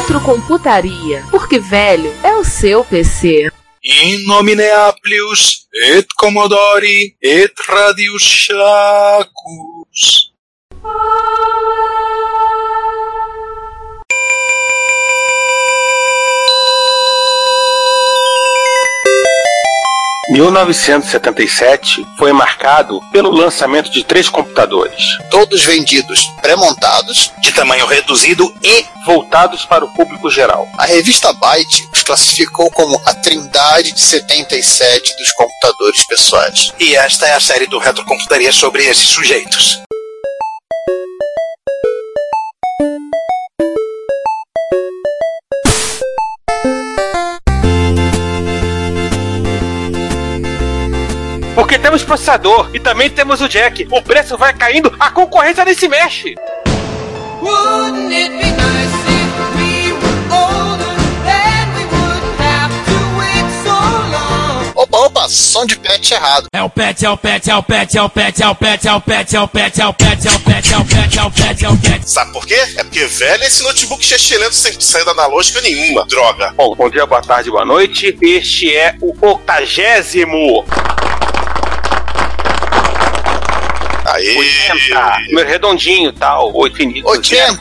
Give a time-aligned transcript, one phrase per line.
[0.00, 3.52] Retrocomputaria, porque velho é o seu PC.
[3.84, 10.00] In nomine Appius et Commodori et Radius Shacus.
[20.30, 27.32] 1977 foi marcado pelo lançamento de três computadores, Todos vendidos pré-montados.
[27.40, 30.68] De tamanho reduzido e voltados para o público geral.
[30.78, 36.72] A revista Byte os classificou como a trindade de 77 dos computadores pessoais.
[36.78, 39.80] E esta é a série do Retrocomputaria sobre esses sujeitos.
[51.90, 53.88] Temos processador e também temos o jack.
[53.90, 56.36] O preço vai caindo, a concorrência nem se mexe.
[57.42, 60.94] Wouldn't it be nice if we were older?
[61.24, 63.74] Then we wouldn't have to wait so
[64.12, 64.72] long.
[64.76, 66.46] Opa, opa, som de patch errado.
[66.52, 68.86] É o pet, é o pet, é o pet, é o pet, é o pet,
[68.86, 71.18] é o pet, é o pet, é o pet, é o pet, é o pet,
[71.18, 72.08] é o pet, é o pet.
[72.08, 72.54] Sabe por quê?
[72.76, 76.06] É porque velho é esse notebook chechelento sem saída analógica nenhuma.
[76.06, 76.54] Droga.
[76.56, 78.16] Bom, bom dia, boa tarde, boa noite.
[78.22, 80.64] Este é o octagésimo
[84.12, 84.36] Aí.
[84.36, 85.16] 80.
[85.28, 86.54] Número redondinho, tal.
[86.54, 87.10] Oito infinitos.
[87.10, 87.60] 80.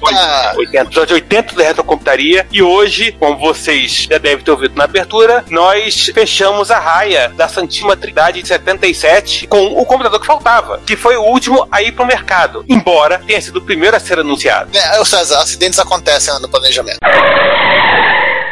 [0.57, 0.77] 80.
[0.77, 2.47] Episódio 80 da Retrocomputaria.
[2.51, 7.47] E hoje, como vocês já devem ter ouvido na abertura, nós fechamos a raia da
[7.47, 11.91] Santíssima Trindade de 77 com o computador que faltava, que foi o último a ir
[11.91, 14.69] pro mercado, embora tenha sido o primeiro a ser anunciado.
[14.75, 16.99] É, César, acidentes acontecem no planejamento.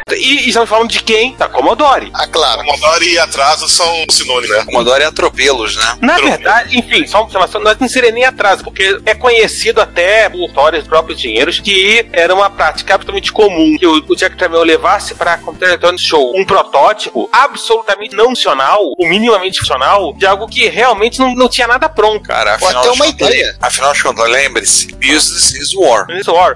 [0.10, 1.36] E estamos falando de quem?
[1.36, 2.10] Da Commodore.
[2.14, 2.64] Ah, claro.
[2.64, 4.64] Commodore e atraso são sinônimos, né?
[4.66, 5.98] Commodore atropelos, né?
[6.02, 6.30] Na Troco.
[6.30, 10.48] verdade, enfim, só uma observação, nós não seria nem atraso, porque é conhecido até por
[10.48, 14.64] histórias dos próprios dinheiros que era uma prática absolutamente comum que o, o Jack Tramiel
[14.64, 20.26] levasse para a Computer Electronics Show um protótipo absolutamente não funcional, ou minimamente funcional, de
[20.26, 22.24] algo que realmente não, não tinha nada pronto.
[22.28, 23.58] Cara, Ou afinal até de uma contas- ideia.
[23.62, 26.06] Afinal de contas, lembre-se, business is war.
[26.12, 26.56] Isso, War.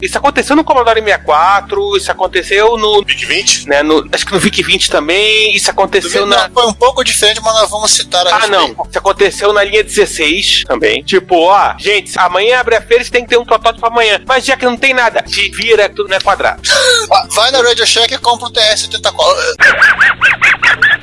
[0.00, 3.68] Isso aconteceu no Commodore 64, isso aconteceu no, Big 20?
[3.68, 7.40] né, no acho que no VIC 20 também, isso aconteceu na foi um pouco diferente,
[7.42, 8.68] mas nós vamos citar a Ah, não.
[8.88, 11.02] Isso aconteceu na linha 16 também.
[11.02, 14.20] Tipo, ó, gente, amanhã abre a feira e tem que ter um protótipo amanhã.
[14.26, 16.60] Mas já que não tem nada, se vira, tudo não é quadrado.
[17.08, 19.14] Va- Vai na Radio Shack e compra um TS-84.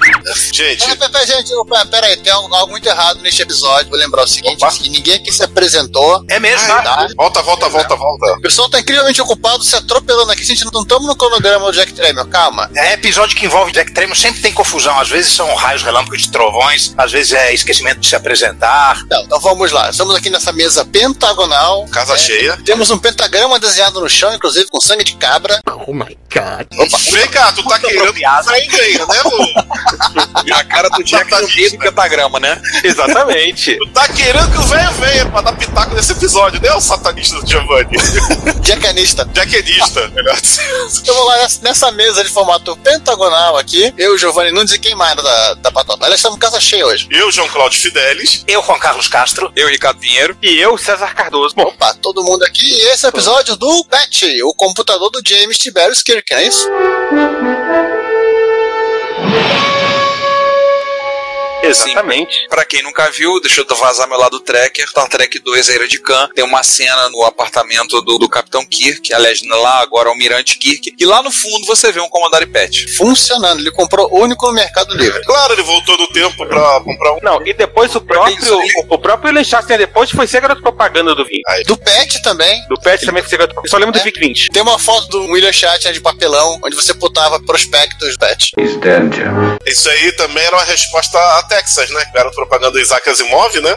[0.53, 1.51] Gente, Ah, pera, gente,
[1.89, 3.89] pera, aí, tem algo, muito errado neste episódio.
[3.89, 4.73] Vou lembrar o seguinte: Opa.
[4.73, 6.23] que ninguém aqui se apresentou.
[6.29, 6.67] É mesmo?
[6.67, 7.07] Tá?
[7.17, 8.33] volta, volta, volta, volta.
[8.37, 10.43] O pessoal tá incrivelmente ocupado se atropelando aqui.
[10.43, 12.69] Gente, não estamos no cronograma do Jack Tremel, calma.
[12.75, 14.99] É episódio que envolve Jack Tremor, sempre tem confusão.
[14.99, 19.03] Às vezes são raios relâmpagos de trovões, às vezes é esquecimento de se apresentar.
[19.09, 19.89] Não, então vamos lá.
[19.89, 21.85] Estamos aqui nessa mesa pentagonal.
[21.91, 22.57] Casa É, cheia.
[22.65, 25.61] Temos um pentagrama desenhado no chão, inclusive com sangue de cabra.
[27.11, 28.13] Vem cá, tu tá querendo
[28.67, 30.20] ganha, né, Lu?
[30.45, 32.59] E a cara do Jack no meio do pentagrama, né?
[32.83, 33.77] Exatamente.
[33.77, 37.39] Tu tá querendo que o velho venha pra dar pitaco nesse episódio, né, o satanista
[37.39, 37.97] do Giovanni?
[38.63, 39.29] Jackanista.
[39.33, 40.89] Jackenista, melhor dizendo.
[41.01, 45.15] Então vamos lá, nessa, mesa de formato pentagonal aqui, eu, Giovanni Nunes e quem mais
[45.15, 46.05] da, da patota.
[46.05, 47.07] Aliás, estamos casa cheia hoje.
[47.11, 48.43] Eu, João Cláudio Fidelis.
[48.47, 49.51] Eu, Juan Carlos Castro.
[49.55, 50.35] Eu, Ricardo Pinheiro.
[50.41, 51.53] E eu, César Cardoso.
[51.55, 52.65] Bom, Opa, todo mundo aqui.
[52.65, 56.47] E esse é o episódio do Patch, o computador do James Tiberius Kirk, não é
[56.47, 56.67] isso?
[61.63, 62.47] Exatamente.
[62.49, 64.88] Pra quem nunca viu, deixa eu vazar meu lado tracker.
[64.88, 66.30] Star Trek 2, a Era de Khan.
[66.36, 70.94] Tem uma cena no apartamento do, do Capitão Kirk, aliás, lá agora o Almirante Kirk.
[70.97, 72.95] E lá no fundo você vê um Commodore PET.
[72.95, 73.59] Funcionando.
[73.59, 75.24] Ele comprou único no Mercado Livre.
[75.24, 77.19] Claro, ele voltou no tempo pra comprar um.
[77.21, 81.25] Não, e depois o próprio, o, o próprio Schachter depois foi ser garoto propaganda do
[81.25, 81.41] Vin.
[81.65, 82.62] Do Pet também.
[82.68, 84.50] Do Pet também foi ser garoto Eu só lembro do Vic 20.
[84.50, 88.51] Tem uma foto do William Shatner de papelão, onde você botava prospectos do Pet.
[89.65, 92.03] Isso aí também era uma resposta a Texas, né?
[92.15, 93.75] Era propaganda do Isaac Asimov, né?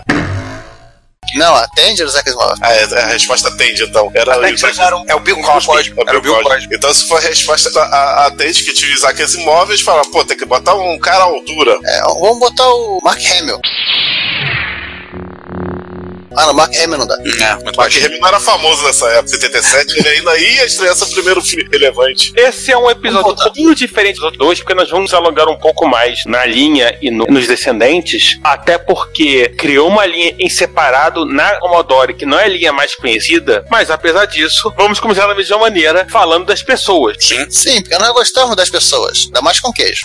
[1.35, 2.59] Não, a Tandy era o Zack Smith.
[2.61, 4.09] Ah, é, a resposta atende, então.
[4.15, 5.93] Era que Isaac- usaram- é o Bill Cosby.
[6.06, 6.76] Era o Bill Cosby.
[6.76, 10.25] Então, se for a resposta a, a atende que tinha o Isaac Asimov, fala, pô,
[10.25, 11.76] tem que botar um cara à altura.
[11.85, 13.59] É, vamos botar o Mark Hamill.
[16.37, 17.17] Ah, não, Mark Hamill não dá.
[17.17, 17.93] É, muito Mark.
[17.97, 22.33] Hamill não era famoso nessa época, 77, ele ainda ia estrear seu primeiro filme relevante.
[22.37, 25.57] Esse é um episódio um pouquinho diferente dos outros dois, porque nós vamos alongar um
[25.57, 31.25] pouco mais na linha e no- nos descendentes, até porque criou uma linha em separado
[31.25, 35.35] na Commodore, que não é a linha mais conhecida, mas apesar disso, vamos começar da
[35.35, 37.17] mesma maneira, falando das pessoas.
[37.21, 37.47] Sim.
[37.51, 40.05] Sim, porque nós gostamos das pessoas, ainda mais com queijo.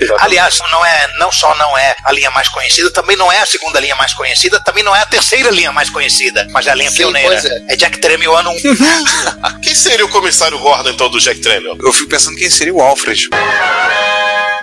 [0.00, 0.24] Exatamente.
[0.24, 3.46] Aliás, não é, não só não é a linha mais conhecida, também não é a
[3.46, 6.74] segunda linha mais conhecida, também não é a terceira linha mais conhecida, mas é a
[6.74, 7.28] linha Sim, pioneira.
[7.28, 7.62] pois é.
[7.68, 9.60] É Jack Tramiel ano 1.
[9.62, 11.76] Quem seria o comissário Gordon, então, do Jack Tramiel?
[11.80, 13.28] Eu fico pensando quem seria o Alfred.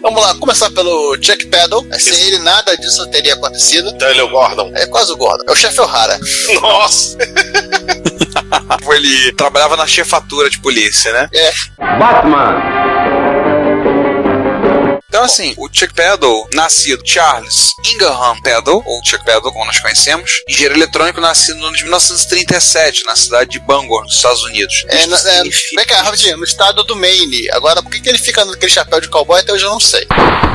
[0.02, 1.86] Vamos lá, começar pelo Chuck Peddle.
[2.00, 3.90] Sem ele, nada disso teria acontecido.
[3.90, 4.72] Então ele é o Gordon.
[4.74, 5.44] É quase o Gordon.
[5.48, 6.18] É o chefe O'Hara.
[6.62, 7.18] Nossa!
[8.92, 11.30] Ele trabalhava na chefatura de polícia, né?
[11.34, 11.52] É.
[15.10, 20.44] Então, assim, o Chuck Peddle, nascido Charles Ingham Peddle, ou Chuck Peddle, como nós conhecemos,
[20.48, 24.86] engenheiro eletrônico, nascido no ano de 1937, na cidade de Bangor, nos Estados Unidos.
[24.88, 27.50] É, na- é, vem cá, rapidinho, no estado do Maine.
[27.52, 30.06] Agora, por que, que ele fica naquele chapéu de cowboy até hoje eu não sei.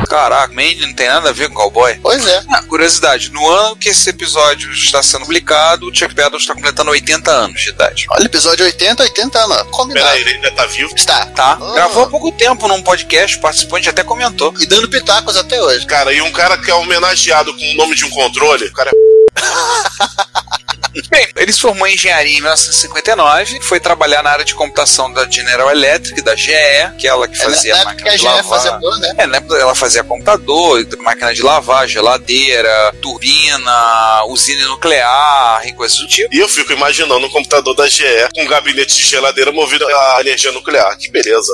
[0.09, 1.99] Caraca, Maine não tem nada a ver com cowboy.
[2.01, 2.45] Pois é.
[2.53, 6.91] Ah, curiosidade, no ano que esse episódio está sendo publicado, o Chuck Peddle está completando
[6.93, 8.07] 80 anos de idade.
[8.11, 9.63] Olha, episódio 80, 80 anos.
[9.73, 10.07] Combinado.
[10.07, 10.95] Peraí, ele ainda tá vivo?
[10.95, 11.27] Está.
[11.27, 11.59] Tá?
[11.61, 11.73] Ah.
[11.75, 14.44] Gravou há pouco tempo num podcast, o participante até comentou.
[14.61, 15.87] E dando pitacos até hoje.
[15.87, 18.91] Cara, e um cara que é homenageado com o nome de um controle, o cara
[18.91, 18.95] é
[21.11, 25.29] Bem, ele se formou em engenharia em 1959, foi trabalhar na área de computação da
[25.29, 26.53] General Electric, da GE,
[26.99, 28.45] que é ela que É, na- fazia que máquina a de lavar.
[28.45, 29.15] fazia boa, né?
[29.19, 35.99] É, na época ela fazia computador, máquina de lavar, geladeira, turbina, usina nuclear e coisas
[35.99, 36.33] do tipo.
[36.33, 40.21] E eu fico imaginando um computador da GE com um gabinete de geladeira movido a
[40.21, 40.97] energia nuclear.
[40.97, 41.53] Que beleza.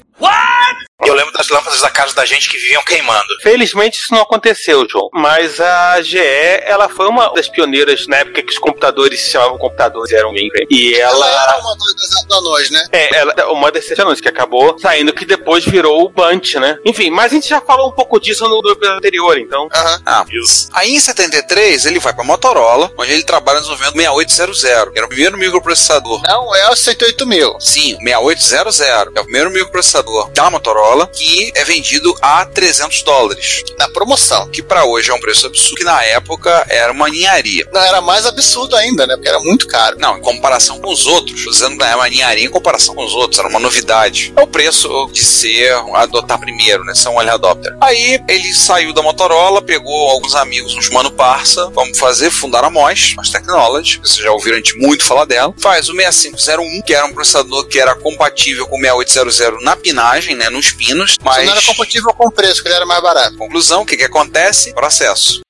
[1.06, 3.24] Eu lembro das lâmpadas da casa da gente que viviam queimando.
[3.42, 5.08] Felizmente isso não aconteceu, João.
[5.12, 9.58] Mas a GE, ela foi uma das pioneiras na época que os computadores se chamavam
[9.58, 10.66] computadores, eram bem, bem.
[10.70, 11.42] E Ela ela.
[11.42, 12.86] era uma das anões, né?
[12.92, 16.54] É, ela é uma das sete anões que acabou saindo, que depois virou o Bunt,
[16.56, 16.78] né?
[16.84, 19.68] Enfim, mas a gente já falou um pouco disso no, no episódio anterior, então.
[19.72, 20.26] Aham.
[20.32, 20.68] Isso.
[20.72, 24.98] Aí em 73 ele vai pra Motorola, onde ele trabalha no desenvolvimento do 6800, que
[24.98, 26.22] era o primeiro microprocessador.
[26.26, 27.56] Não é o 108 mil.
[27.60, 33.88] Sim, 6800 é o primeiro microprocessador da Motorola que é vendido a 300 dólares, Na
[33.88, 34.48] promoção.
[34.48, 37.66] que pra hoje é um preço absurdo, que na época era uma ninharia.
[37.72, 39.14] Não, era mais absurdo ainda, né?
[39.14, 39.96] Porque era muito caro.
[39.98, 43.38] Não, em comparação com os outros, que é uma ninharia em comparação com os outros,
[43.38, 44.32] era uma novidade.
[44.36, 46.94] É o preço de ser, adotar primeiro, né?
[46.94, 47.76] Ser um early adopter.
[47.80, 52.70] Aí ele saiu da Motorola, pegou alguns amigos nos Mano Parça, vamos fazer, fundar a
[52.70, 55.54] MOS, MOS Technology, vocês já ouviram a gente muito falar dela.
[55.58, 60.34] Faz o 6501, que era um processador que era compatível com o 6800 na pinagem,
[60.34, 60.48] né?
[60.50, 61.44] Nos pinos, mas...
[61.44, 63.36] não era compatível com o preço, que ele era mais barato.
[63.36, 64.72] Conclusão, o que que acontece?
[64.72, 65.40] Processo.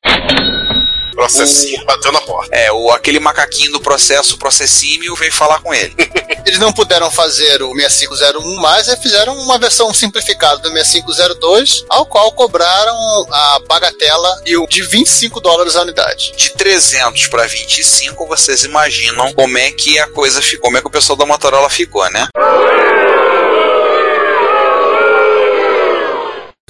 [1.14, 2.54] Processinho bateu na porta.
[2.54, 5.94] É, o, aquele macaquinho do processo, o processímio, veio falar com ele.
[6.46, 12.06] Eles não puderam fazer o 6501 mais, e fizeram uma versão simplificada do 6502, ao
[12.06, 12.96] qual cobraram
[13.30, 16.32] a bagatela e o de 25 dólares a unidade.
[16.36, 20.86] de 300 para 25, vocês imaginam como é que a coisa ficou, como é que
[20.86, 22.28] o pessoal da Motorola ficou, né?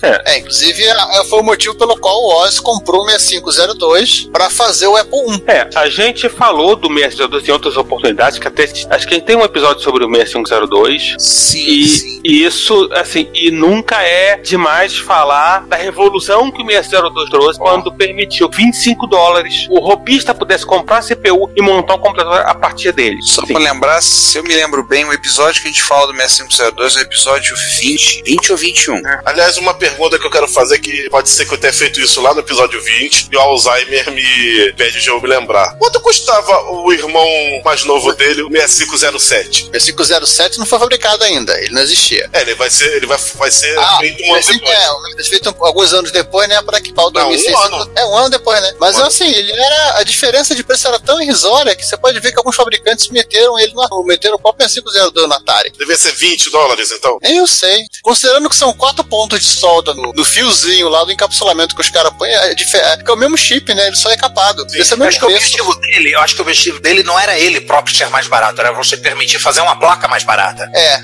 [0.02, 4.86] É, inclusive a- foi o motivo pelo qual o Oz comprou o 6502 para fazer
[4.86, 5.42] o Apple I.
[5.46, 9.24] É, a gente falou do 6502 em outras oportunidades, que até acho que a gente
[9.26, 11.16] tem um episódio sobre o 6502.
[11.18, 12.20] Sim, E, sim.
[12.24, 17.92] e isso, assim, e nunca é demais falar da revolução que o 602 trouxe quando
[17.92, 22.92] permitiu 25 dólares o robista pudesse comprar a CPU e montar um computador a partir
[22.92, 23.18] dele.
[23.22, 23.52] Só Sim.
[23.52, 26.96] pra lembrar, se eu me lembro bem, o episódio que a gente fala do 6502
[26.96, 29.02] é o episódio 20, 20 ou 21.
[29.24, 32.20] Aliás, uma pergunta que eu quero fazer que pode ser que eu tenha feito isso
[32.20, 35.76] lá no episódio 20 e o Alzheimer me pede de eu me lembrar.
[35.78, 37.26] Quanto custava o irmão
[37.64, 39.68] mais novo dele, o 6507?
[39.68, 42.28] O 6507 não foi fabricado ainda, ele não existia.
[42.32, 44.70] É, ele vai ser, ele vai, vai ser Ah, feito um ano depois.
[44.70, 47.72] é, foi feito alguns anos depois, né, para equipar o Não, um 2600.
[47.80, 47.92] ano.
[47.96, 48.74] É, um ano depois, né?
[48.78, 49.98] Mas Um assim, ele era.
[49.98, 53.58] A diferença de preço era tão irrisória que você pode ver que alguns fabricantes meteram
[53.58, 55.72] ele no, meteram o próprio 6502 no Atari.
[55.78, 57.18] Devia ser 20 dólares, então.
[57.22, 57.84] Nem eu sei.
[58.02, 61.80] Considerando que são quatro pontos de sol conta no, no fiozinho lá do encapsulamento que
[61.80, 63.86] os caras põem, é, é, é o mesmo chip, né?
[63.86, 64.66] Ele só é capado.
[64.74, 66.80] Esse é o Eu acho que mesmo o objetivo dele, eu acho que o objetivo
[66.80, 70.22] dele não era ele próprio ser mais barato, era você permitir fazer uma placa mais
[70.24, 70.68] barata.
[70.74, 70.98] É,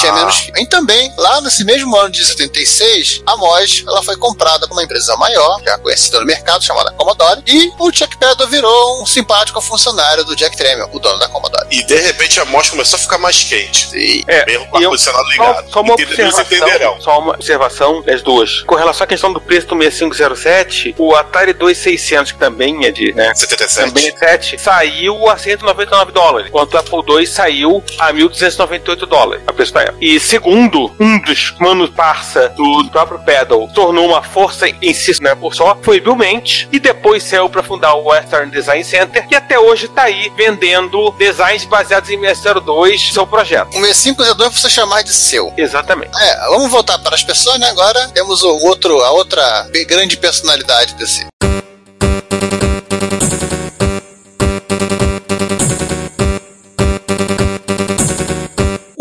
[0.00, 0.52] tinha menos fio.
[0.56, 4.82] E também, lá nesse mesmo ano de 76, a MOS ela foi comprada por uma
[4.84, 9.60] empresa maior, já conhecida no mercado, chamada Commodore, e o Chuck Peddle virou um simpático
[9.60, 11.66] funcionário do Jack Tramiel, o dono da Commodore.
[11.70, 13.88] E de repente a amostra começou a ficar mais quente.
[13.96, 15.70] E É, Mesmo com o eu- ar-condicionado Só, ligado.
[15.72, 16.92] só uma Entende- Eles entenderão.
[16.92, 18.62] observação, só uma observação das duas.
[18.62, 23.12] Com relação à questão do preço do 6507, o Atari 2600, que também é de,
[23.12, 23.88] né, 77.
[23.88, 29.42] também é 7, saiu a 199 dólares, enquanto o Apple II saiu a 1.298 dólares,
[29.46, 29.98] a preço da época.
[30.00, 35.34] E segundo um dos manos parça do próprio Pedal, tornou uma força em si, né,
[35.34, 39.34] por só, foi Bill Mente, e depois saiu para fundar o Western Design Center, que
[39.34, 43.68] até hoje está aí vendendo designs baseados em MS02, seu projeto.
[43.76, 45.52] o 6502 você chamar de seu.
[45.56, 46.10] Exatamente.
[46.20, 47.68] É, vamos voltar para as pessoas, né?
[47.70, 51.26] Agora temos o outro, a outra grande personalidade desse.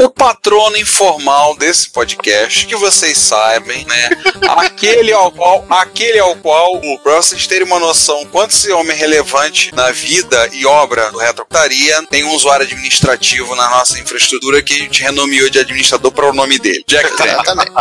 [0.02, 4.10] O patrono informal desse podcast, que vocês saibam, né?
[4.58, 9.00] aquele ao qual, aquele ao qual, pra vocês terem uma noção quanto esse homem é
[9.00, 14.74] relevante na vida e obra do Retrocotaria, tem um usuário administrativo na nossa infraestrutura que
[14.74, 17.32] a gente renomeou de administrador para o nome dele, Jack Trent.
[17.32, 17.72] Exatamente.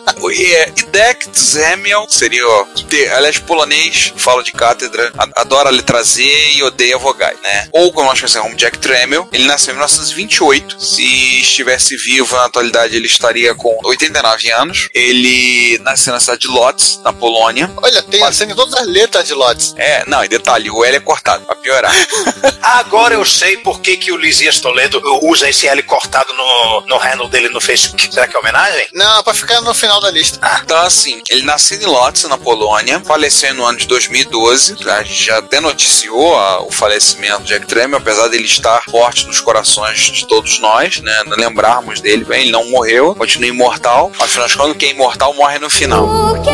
[0.32, 6.22] E Idek Zemiel, seria, ó, te- aliás, polonês, fala de cátedra, adora a letra Z
[6.56, 7.68] e odeia vogais, né?
[7.72, 10.76] Ou como nós conhecemos como Jack Tramiel, ele nasceu em 1928.
[11.00, 14.90] Se estivesse vivo na atualidade, ele estaria com 89 anos.
[14.92, 17.72] Ele nasceu na cidade de Lodz, na Polônia.
[17.82, 19.74] Olha, tem assim todas as letras de Lotus.
[19.78, 21.90] É, não, e detalhe, o L é cortado, pra piorar.
[22.60, 26.98] Agora eu sei por que, que o Lisias Toledo usa esse L cortado no, no
[26.98, 28.12] handle dele no Facebook.
[28.12, 28.88] Será que é homenagem?
[28.92, 30.38] Não, pra ficar no final da lista.
[30.62, 34.76] Então, assim, ele nasceu em Lodz, na Polônia, faleceu no ano de 2012.
[34.86, 39.26] A gente já até noticiou a- o falecimento de Jack Tramiel, apesar dele estar forte
[39.26, 41.12] nos corações de todos nós, né?
[41.36, 44.10] Lembrarmos dele, bem, ele não morreu, continua imortal.
[44.18, 46.06] Afinal de contas, quem é imortal morre no final.
[46.06, 46.50] Porque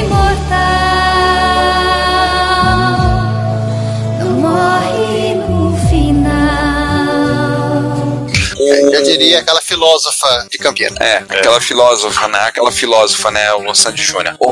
[0.00, 0.57] imortal
[8.68, 10.98] Eu diria aquela filósofa de Campinas.
[11.00, 12.38] É, aquela filósofa, né?
[12.40, 13.52] Aquela filósofa, né?
[13.54, 14.36] O Sandy Júnior.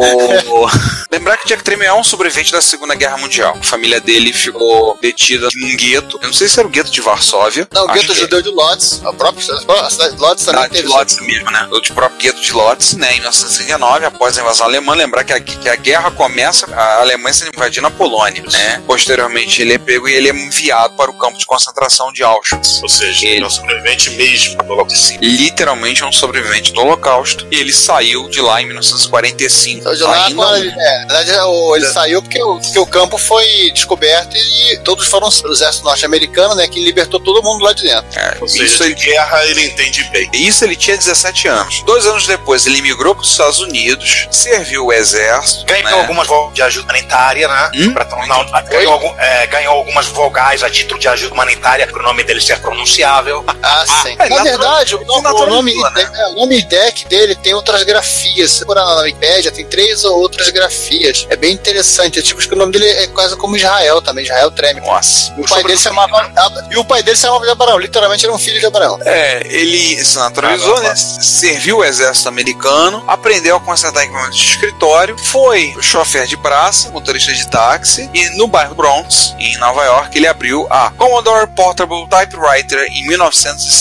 [0.48, 0.66] O...
[1.10, 3.56] Lembrar que Jack Tramiel é um sobrevivente da Segunda Guerra Mundial.
[3.60, 6.18] A família dele ficou detida num gueto.
[6.20, 7.66] Eu não sei se era o gueto de Varsóvia.
[7.72, 10.74] Não, o gueto judeu de Lodz, a própria a cidade de Lodz também Ah, de
[10.74, 10.88] teve.
[10.88, 11.68] Lodz mesmo, né?
[11.70, 13.12] O de próprio gueto de Lodz, né?
[13.14, 17.34] Em 1939, após a invasão alemã, lembrar que a, que a guerra começa, a Alemanha
[17.34, 18.82] sendo invadindo a Polônia, né?
[18.86, 22.80] Posteriormente, ele é pego e ele é enviado para o campo de concentração de Auschwitz.
[22.82, 25.18] Ou seja, Ele- ele é um sobrevivente mesmo do Holocausto.
[25.20, 27.46] Literalmente é um sobrevivente do Holocausto.
[27.50, 29.80] E ele saiu de lá em 1945.
[29.80, 32.78] Então, de lá, Ainda quando ele, é, na verdade, o- ele saiu porque o, porque
[32.78, 36.66] o campo foi descoberto e todos foram o exército norte-americano, né?
[36.68, 38.18] Que libertou todo mundo lá de dentro.
[38.18, 40.28] É, Ou seja, isso, ele, guerra ele entende bem.
[40.32, 41.82] isso ele tinha 17 anos.
[41.84, 45.64] Dois anos depois, ele migrou para os Estados Unidos, serviu o exército.
[45.66, 45.92] Ganhou né?
[45.92, 47.70] algumas vogais de ajuda humanitária, né?
[47.74, 47.92] Hum?
[47.92, 52.02] Pra tornar- ganhou, algum- é, ganhou algumas vogais a título de ajuda humanitária para o
[52.02, 53.44] nome dele ser pronunciável.
[53.62, 53.92] Ah, sim.
[54.04, 56.10] É, na natural- verdade, o, o nome, né?
[56.14, 58.52] é, o nome deck dele tem outras grafias.
[58.52, 61.26] Se for na Wikipédia, tem três ou outras grafias.
[61.30, 62.18] É bem interessante.
[62.18, 64.80] É tipo que o nome dele é quase como Israel também, Israel Treme.
[64.80, 65.32] Nossa.
[65.36, 66.32] E o pai dele se chamava
[66.70, 67.78] e o pai dele se chamava de Abraão.
[67.78, 68.98] Literalmente era um filho de Abraão.
[69.04, 70.94] É, ele se naturalizou, né?
[70.96, 77.32] Serviu o exército americano, aprendeu a consertar equipamentos de escritório, foi chofer de praça, motorista
[77.32, 82.86] de táxi, e no bairro Bronx, em Nova York, ele abriu a Commodore Portable Typewriter
[82.90, 83.06] em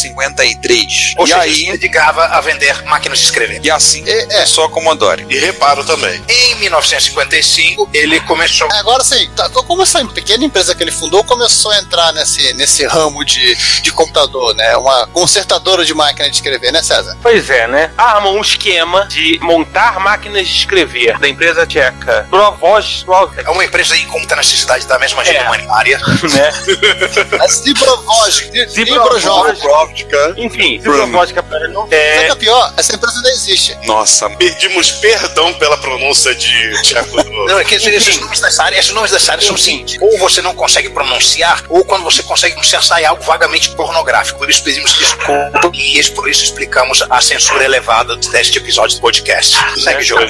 [0.10, 1.14] 1953.
[1.18, 3.60] Ou e seja, aí, se dedicava a vender máquinas de escrever.
[3.64, 4.26] e assim É, é.
[4.26, 5.26] começou a Commodore.
[5.30, 6.22] E reparo também.
[6.28, 8.68] Em 1955, ele começou.
[8.74, 12.86] Agora sim, tá, como essa pequena empresa que ele fundou começou a entrar nesse, nesse
[12.86, 14.76] ramo de, de computador, né?
[14.78, 17.18] Uma consertadora de máquina de escrever, né, César?
[17.22, 17.92] Pois é, né?
[17.98, 23.04] Armam um esquema de montar máquinas de escrever da empresa tcheca Provozh,
[23.38, 25.42] É uma empresa aí com muita necessidade da mesma É.
[25.44, 25.98] humanitária.
[26.34, 27.40] né?
[27.40, 28.32] A Zibrovoj.
[28.70, 29.95] Zibrovoj.
[30.04, 30.34] Provdica.
[30.38, 31.06] Enfim, Bruno.
[31.06, 31.82] Zibrovódica para não.
[31.82, 32.74] Sabe o que É, é pior?
[32.78, 33.78] Essa empresa não existe.
[33.86, 37.46] Nossa, Pedimos perdão pela pronúncia de Tcheco do.
[37.46, 40.42] Não, é que esses, nomes dessa área, esses nomes dessa área são seguinte: ou você
[40.42, 44.38] não consegue pronunciar, ou quando você consegue pronunciar, sai algo vagamente pornográfico.
[44.40, 49.56] Por isso pedimos desculpa e por isso explicamos a censura elevada deste episódio do podcast.
[49.82, 50.26] Segue o jogo.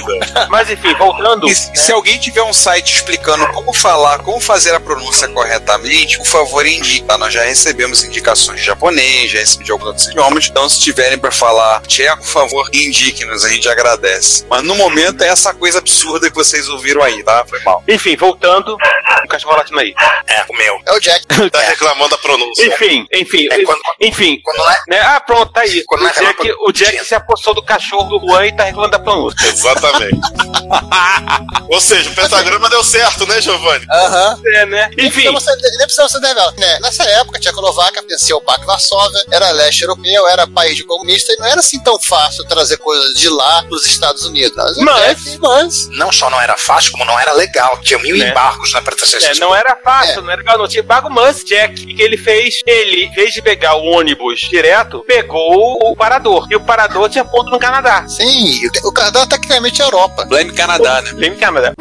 [0.48, 1.48] mas enfim, voltando.
[1.48, 6.18] E se- se alguém tiver um site explicando como falar, como fazer a pronúncia corretamente,
[6.18, 7.02] por favor indique.
[7.06, 7.16] tá?
[7.18, 10.46] Nós já recebemos indicações de japonês, já recebemos de alguns homens.
[10.50, 14.44] Então, se tiverem pra falar tcheco, por favor, indique-nos, a gente agradece.
[14.48, 17.44] Mas no momento é essa coisa absurda que vocês ouviram aí, tá?
[17.48, 17.82] Foi mal.
[17.88, 18.74] Enfim, voltando,
[19.24, 19.94] o cachorro latindo aí.
[20.26, 20.78] É, o meu.
[20.86, 21.26] É o Jack.
[21.50, 22.64] Tá reclamando da pronúncia.
[22.66, 24.40] Enfim, enfim, É quando- enfim.
[24.42, 24.78] Quando é.
[24.88, 25.00] Né?
[25.00, 25.82] Ah, pronto, tá aí.
[25.86, 28.92] Quando O é Jack, o Jack se apossou do cachorro do Juan e tá reclamando
[28.92, 29.46] da pronúncia.
[29.46, 30.16] Exatamente.
[31.68, 33.84] Ou seja, o pentagrama deu certo, né, Giovanni?
[33.90, 34.40] Aham.
[34.54, 34.90] É, né?
[34.96, 36.52] Nem Enfim, precisa você, nem precisa você revela.
[36.56, 36.78] Né?
[36.80, 41.32] Nessa época, a Tchecoslováquia pertencia ao Pacto Varsóvia, era leste europeu, era país de comunista,
[41.32, 44.76] e não era assim tão fácil trazer coisas de lá para os Estados Unidos.
[44.78, 47.78] Mas, Mas- mas Não só não era fácil, como não era legal.
[47.82, 48.30] Tinha mil Né?
[48.30, 51.82] embargos pra trazer É, não era fácil, não era legal, não tinha pago mas Jack.
[51.82, 52.60] O que ele fez?
[52.66, 56.46] Ele, em vez de pegar o ônibus direto, pegou o parador.
[56.50, 58.06] E o parador tinha ponto no Canadá.
[58.08, 60.24] sim, o Canadá tecnicamente é Europa.
[60.24, 61.10] Blame Canadá, né?
[61.14, 61.72] Lembra Canadá.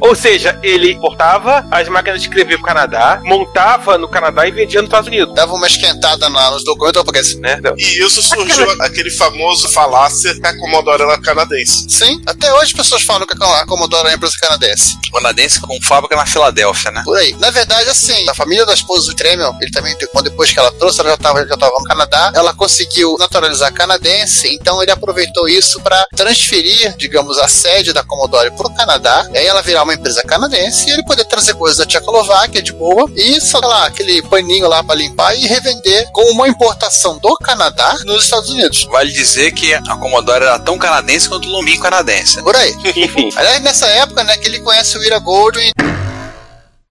[0.00, 4.80] Ou seja, ele portava as máquinas de escrever pro Canadá, montava no Canadá e vendia
[4.80, 5.34] nos Estados Unidos.
[5.34, 7.58] Dava uma esquentada na- nos documentos, porque assim, Né?
[7.76, 11.86] E isso surgiu aquele famoso falácia que a Commodore era canadense.
[11.88, 14.96] sim, até hoje as pessoas falam que a Commodore é uma empresa canadense.
[15.12, 17.02] Canadense com fábrica na Filadélfia, né?
[17.04, 17.34] Por aí.
[17.38, 20.70] Na verdade, assim, a família da esposa do Tremel, ele também, quando depois que ela
[20.72, 25.48] trouxe, ela já estava já tava no Canadá, ela conseguiu naturalizar canadense, então ele aproveitou
[25.48, 29.82] isso para transferir, digamos, a sede da Commodore para o Canadá, e aí ela virar
[29.82, 33.86] uma empresa canadense e ele poder trazer coisas da Tchecoslováquia de boa e, sei lá,
[33.86, 38.88] aquele paninho lá para limpar e revender com uma importação do Canadá nos Estados Unidos.
[38.90, 42.42] Vale dizer que a Commodore era tão canadense quanto o Lombinho canadense.
[42.42, 42.74] Por aí.
[42.84, 43.30] Enfim.
[43.36, 45.70] Aliás, nessa época, né, que ele conhece o Ira Goldwyn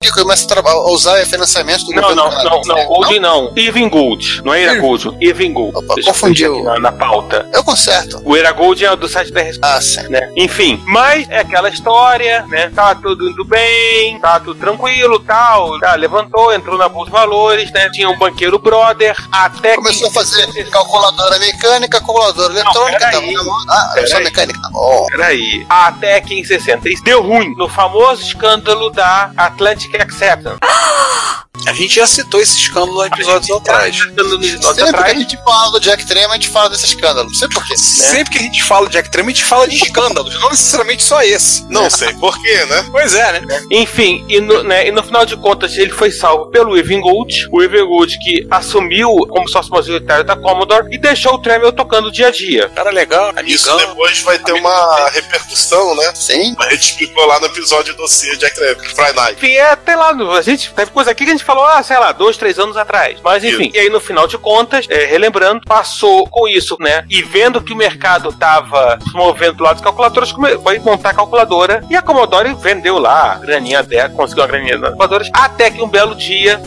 [0.01, 3.53] e começa a, a usar financiamento do Não, governo não, não, não, Gold não.
[3.58, 4.41] Even Gold.
[4.46, 5.18] Não é Era Gold.
[5.20, 5.75] Even Gold.
[5.75, 6.63] Opa, confundiu.
[6.63, 7.46] Na, na pauta.
[7.51, 8.22] Eu conserto.
[8.24, 9.60] O Era Gold é do site da RS.
[9.62, 10.08] Ah, sim.
[10.08, 10.32] Né?
[10.38, 12.72] Enfim, mas é aquela história, né?
[12.74, 15.77] Tá tudo indo bem, tá tudo tranquilo, tal.
[15.82, 17.89] Tá, levantou, entrou na bolsa de valores, né?
[17.89, 23.34] Tinha um banqueiro brother, até Começou a que fazer calculadora mecânica, calculadora eletrônica, peraí.
[23.34, 23.58] na mão.
[23.68, 24.24] Ah, só Peraí.
[24.24, 24.60] mecânica.
[24.72, 25.06] Bom.
[25.08, 25.65] Peraí.
[25.70, 30.60] Até que em 60 isso deu ruim no famoso escândalo da Atlantic Acceptance.
[31.68, 33.96] A gente já citou esse escândalo lá episódios atrás.
[33.96, 35.18] De anos Sempre que a atrás.
[35.18, 37.28] gente fala do Jack Trema, a gente fala desse escândalo.
[37.28, 37.78] Não sei porquê.
[37.78, 41.04] Sempre que a gente fala de Jack Tremor, a gente fala de escândalos, não necessariamente
[41.04, 41.66] só esse.
[41.70, 42.86] Não sei porquê, né?
[42.92, 43.62] Pois é, né?
[43.72, 47.48] Enfim, e no, né, e no final de contas ele foi salvo pelo Evan Gold,
[47.51, 52.12] o Evan Gold que assumiu como sócio majoritário da Commodore e deixou o Tremel tocando
[52.12, 52.70] dia a dia.
[52.70, 53.89] Cara legal, Isso amigão.
[53.89, 56.12] depois vai ter uma repercussão, né?
[56.16, 56.56] Sim.
[56.60, 59.34] A gente explicou lá no episódio do Cia Jack Trevor, Friday Night.
[59.38, 61.98] Enfim, é até lá, a gente teve coisa aqui que a gente falou, ah, sei
[61.98, 63.18] lá, dois, três anos atrás.
[63.24, 63.75] Mas enfim, Isso.
[63.75, 67.05] e aí no final de contas, é, relembrando, passou com isso, né?
[67.09, 71.14] E vendo que o mercado tava se movendo do lado das calculadoras, foi montar a
[71.14, 75.70] calculadora e a Commodore vendeu lá a graninha dela, conseguiu uma graninha nas calculadoras, até
[75.70, 76.62] que um belo dia.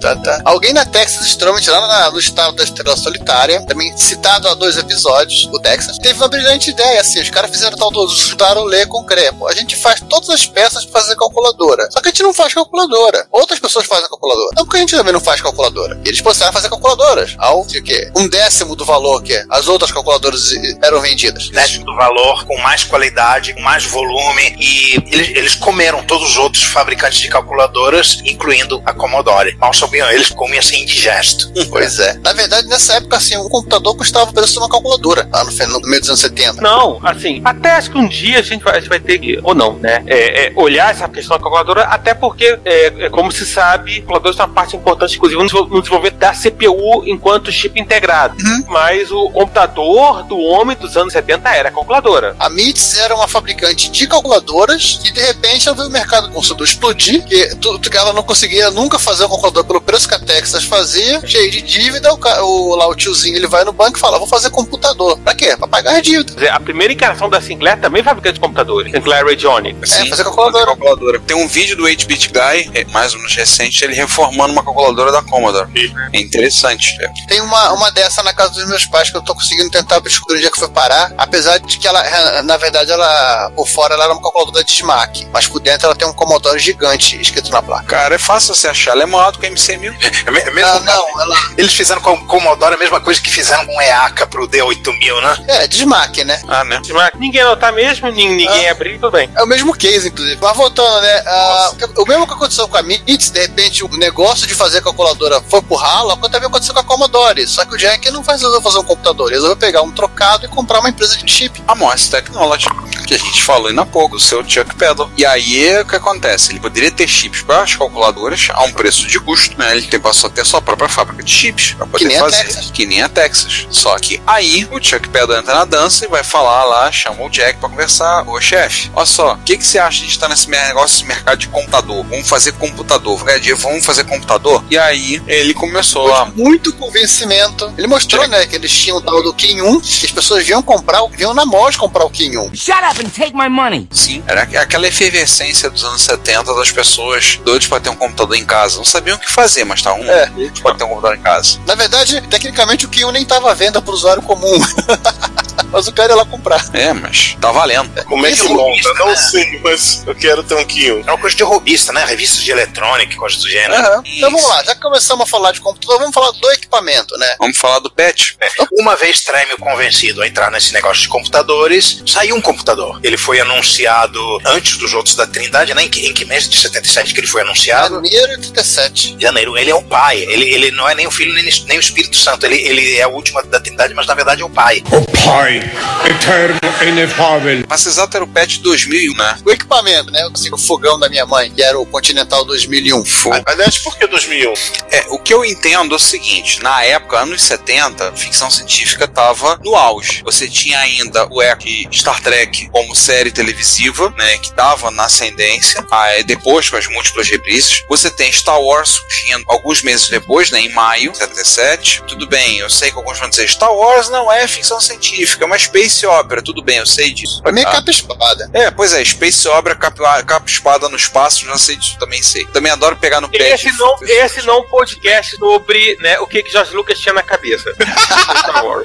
[0.00, 0.40] Tá, tá.
[0.44, 4.76] Alguém na Texas Instruments, lá na- no estado da Estrela Solitária, também citado há dois
[4.78, 8.86] episódios, o Texas, teve uma brilhante ideia, assim, os caras fizeram tal do juntaram Lê
[8.86, 8.98] com.
[9.38, 11.90] Pô, a gente faz todas as peças pra fazer calculadora.
[11.90, 13.26] Só que a gente não faz calculadora.
[13.32, 14.50] Outras pessoas fazem calculadora.
[14.56, 16.00] Não porque a gente também não faz calculadora.
[16.04, 17.34] E eles começaram a fazer calculadoras.
[17.38, 18.10] Ao de quê?
[18.16, 21.48] Um décimo do valor que as outras calculadoras eram vendidas.
[21.50, 26.36] décimo do valor, com mais qualidade, com mais volume, e eles, eles comeram todos os
[26.36, 29.56] outros fabricantes de calculadoras, incluindo a Commodore.
[29.58, 31.48] Mal sabiam eles comiam assim indigesto.
[31.70, 32.14] Pois é.
[32.24, 35.28] Na verdade, nessa época, assim, um computador custava o preço de uma calculadora.
[35.30, 36.62] Lá no, no meio dos anos 70.
[36.62, 39.38] Não, assim, até acho que um dia a gente vai, a gente vai ter que,
[39.42, 40.02] ou não, né?
[40.06, 44.34] é, é, olhar essa questão da calculadora, até porque, é, é, como se sabe, calculadora
[44.38, 48.36] é uma parte importante, inclusive, no desenvol- no desenvolvimento da CPU enquanto chip integrado.
[48.68, 52.34] Mas o computador do homem dos anos 70 era a calculadora.
[52.38, 56.66] A MITS era uma fabricante de calculadoras que de repente ela viu o mercado consumidor
[56.66, 60.64] explodir, que, tu, ela não conseguia nunca fazer uma calculadora pelo preço que a Texas
[60.64, 64.18] fazia, cheio de dívida, o, o- lá o tiozinho ele vai no banco e fala:
[64.18, 65.18] vou fazer computador.
[65.18, 65.56] Pra quê?
[65.56, 66.32] Pra pagar a dívida.
[66.32, 69.92] Quer dizer, a primeira encarnação da Sinclair também é fabricante de computadores, Sinclair Radionics.
[69.98, 70.66] É, fazer calculadora.
[70.66, 71.20] calculadora.
[71.20, 75.10] Tem um vídeo do 8-Bit Guy, é, mais ou menos recente, ele reformando uma calculadora
[75.12, 75.68] da Commodore.
[76.12, 76.96] É interessante.
[77.00, 77.08] é.
[77.26, 80.36] Tem uma, uma dessa na casa dos meus pais que eu tô conseguindo tentar descobrir
[80.38, 84.04] onde é que foi parar, apesar de que ela, na verdade, ela por fora ela
[84.04, 87.62] era uma calculadora de SMAC, mas por dentro ela tem um Commodore gigante escrito na
[87.62, 87.84] placa.
[87.86, 88.92] Cara, é fácil você achar.
[88.92, 89.94] Ela é maior do que a MC1000.
[90.26, 93.20] É me- é mesmo Ah, não, ela Eles fizeram com o Commodore a mesma coisa
[93.20, 95.44] que fizeram com o EACA pro D8000, né?
[95.48, 96.40] é de SMAC, né?
[96.48, 96.80] Ah, né?
[96.90, 99.30] Mas ninguém anotar mesmo, nin- ninguém abrir, tudo bem.
[99.34, 100.38] É o mesmo case, inclusive.
[100.40, 101.22] Mas voltando, né?
[101.26, 104.82] ah, o mesmo que aconteceu com a MITS, de repente realmente o negócio de fazer
[104.82, 107.46] calculadora foi pro ralo, também aconteceu com a Commodore.
[107.46, 110.44] Só que o Jack não faz resolveu fazer um computador, ele resolveu pegar um trocado
[110.46, 111.62] e comprar uma empresa de chip.
[111.66, 112.66] A Morse Technology,
[113.06, 115.10] que a gente falou ainda há pouco, o seu Chuck Peddle.
[115.16, 116.52] E aí, o que acontece?
[116.52, 119.76] Ele poderia ter chips para as calculadoras a um preço de custo, né?
[119.76, 122.44] Ele tem, passou a ter sua própria fábrica de chips para poder nem a fazer.
[122.44, 122.70] Texas.
[122.70, 123.66] Que nem a Texas.
[123.70, 127.28] Só que aí, o Chuck Peddle entra na dança e vai falar lá, chama o
[127.30, 128.28] Jack para conversar.
[128.28, 131.04] Ô, chefe, olha só, o que, que você acha de estar nesse mer- negócio, esse
[131.04, 132.04] mercado de computador?
[132.04, 133.16] Vamos fazer computador.
[133.16, 134.64] Vou ganhar dinheiro, vamos fazer computador?
[134.70, 137.72] E aí, ele começou a Muito convencimento.
[137.76, 140.62] Ele mostrou, né, que eles tinham o tal do Kim 1, que as pessoas vinham
[140.62, 142.54] comprar, vinham na Moz comprar o Kim 1.
[142.54, 143.88] Shut up and take my money.
[143.90, 148.36] Sim, era aqu- aquela efervescência dos anos 70 das pessoas doidas para ter um computador
[148.36, 148.76] em casa.
[148.78, 150.26] Não sabiam o que fazer, mas estavam É.
[150.26, 151.58] doidos para ter um computador em casa.
[151.66, 154.58] Na verdade, tecnicamente o Kim 1 nem estava à venda para o usuário comum.
[155.70, 156.64] Mas o cara ia lá comprar.
[156.72, 158.04] É, mas tá valendo.
[158.04, 158.94] Como é que monta?
[158.94, 159.16] Não né?
[159.16, 161.02] sei, mas eu quero ter um Quinho.
[161.06, 162.04] É uma coisa de robista, né?
[162.04, 163.74] Revistas de eletrônica, coisas do gênero.
[163.74, 164.02] Aham.
[164.04, 167.36] Então vamos lá, já que começamos a falar de computador, vamos falar do equipamento, né?
[167.38, 168.36] Vamos falar do PET?
[168.40, 173.00] É, Uma vez Treme convencido a entrar nesse negócio de computadores, saiu um computador.
[173.02, 175.84] Ele foi anunciado antes dos outros da Trindade, né?
[175.84, 177.96] Em que, em que mês de 77 que ele foi anunciado?
[177.96, 179.16] Janeiro de 37.
[179.18, 179.56] Janeiro.
[179.56, 180.18] Ele é o pai.
[180.18, 182.46] Ele, ele não é nem o filho nem, nem o Espírito Santo.
[182.46, 184.82] Ele, ele é o último da Trindade, mas na verdade é o pai.
[184.92, 185.57] O Pai,
[186.04, 187.64] eterno e inefável.
[187.68, 189.38] Mas exato era o PET 2001, né?
[189.44, 190.22] O equipamento, né?
[190.22, 193.04] Eu consigo o fogão da minha mãe, que era o Continental 2001.
[193.04, 193.42] Foi.
[193.46, 194.54] Aliás, por que 2001?
[194.90, 199.58] É, o que eu entendo é o seguinte, na época, anos 70, ficção científica tava
[199.64, 200.22] no auge.
[200.24, 205.84] Você tinha ainda o EC Star Trek como série televisiva, né, que tava na ascendência,
[205.90, 207.82] aí depois com as múltiplas reprises.
[207.88, 212.02] Você tem Star Wars surgindo alguns meses depois, né, em maio de 77.
[212.06, 215.47] Tudo bem, eu sei que alguns vão dizer Star Wars não é ficção científica, é
[215.48, 216.42] uma space opera.
[216.42, 217.42] Tudo bem, eu sei disso.
[217.42, 217.72] Pra mim é Tá?
[217.72, 218.50] capa e espada.
[218.52, 222.46] É, pois é, Space Opera, capa, capa espada no espaço, já sei disso, também sei.
[222.46, 223.50] Também adoro pegar no pé.
[223.52, 227.12] Esse não, esse não é um podcast sobre né, o que, que George Lucas tinha
[227.12, 227.72] na cabeça.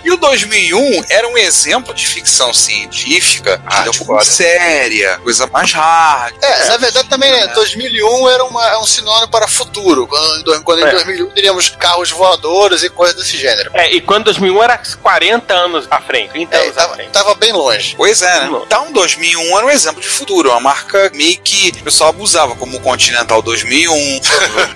[0.03, 3.93] E o 2001 era um exemplo de ficção científica, entendeu?
[4.05, 6.35] Como séria, coisa mais hard.
[6.41, 10.07] É, na verdade também, né, 2001 era uma, é um sinônimo para futuro.
[10.07, 10.91] Quando, quando em É.
[10.91, 13.71] 2001 teríamos carros voadores e coisas desse gênero.
[13.73, 17.95] É, e quando 2001 era 40 anos à frente, 30 É, tava, tava bem longe.
[17.97, 18.61] Pois é, né?
[18.65, 22.77] Então 2001 era um exemplo de futuro, uma marca meio que o pessoal abusava, como
[22.77, 24.21] o Continental 2001,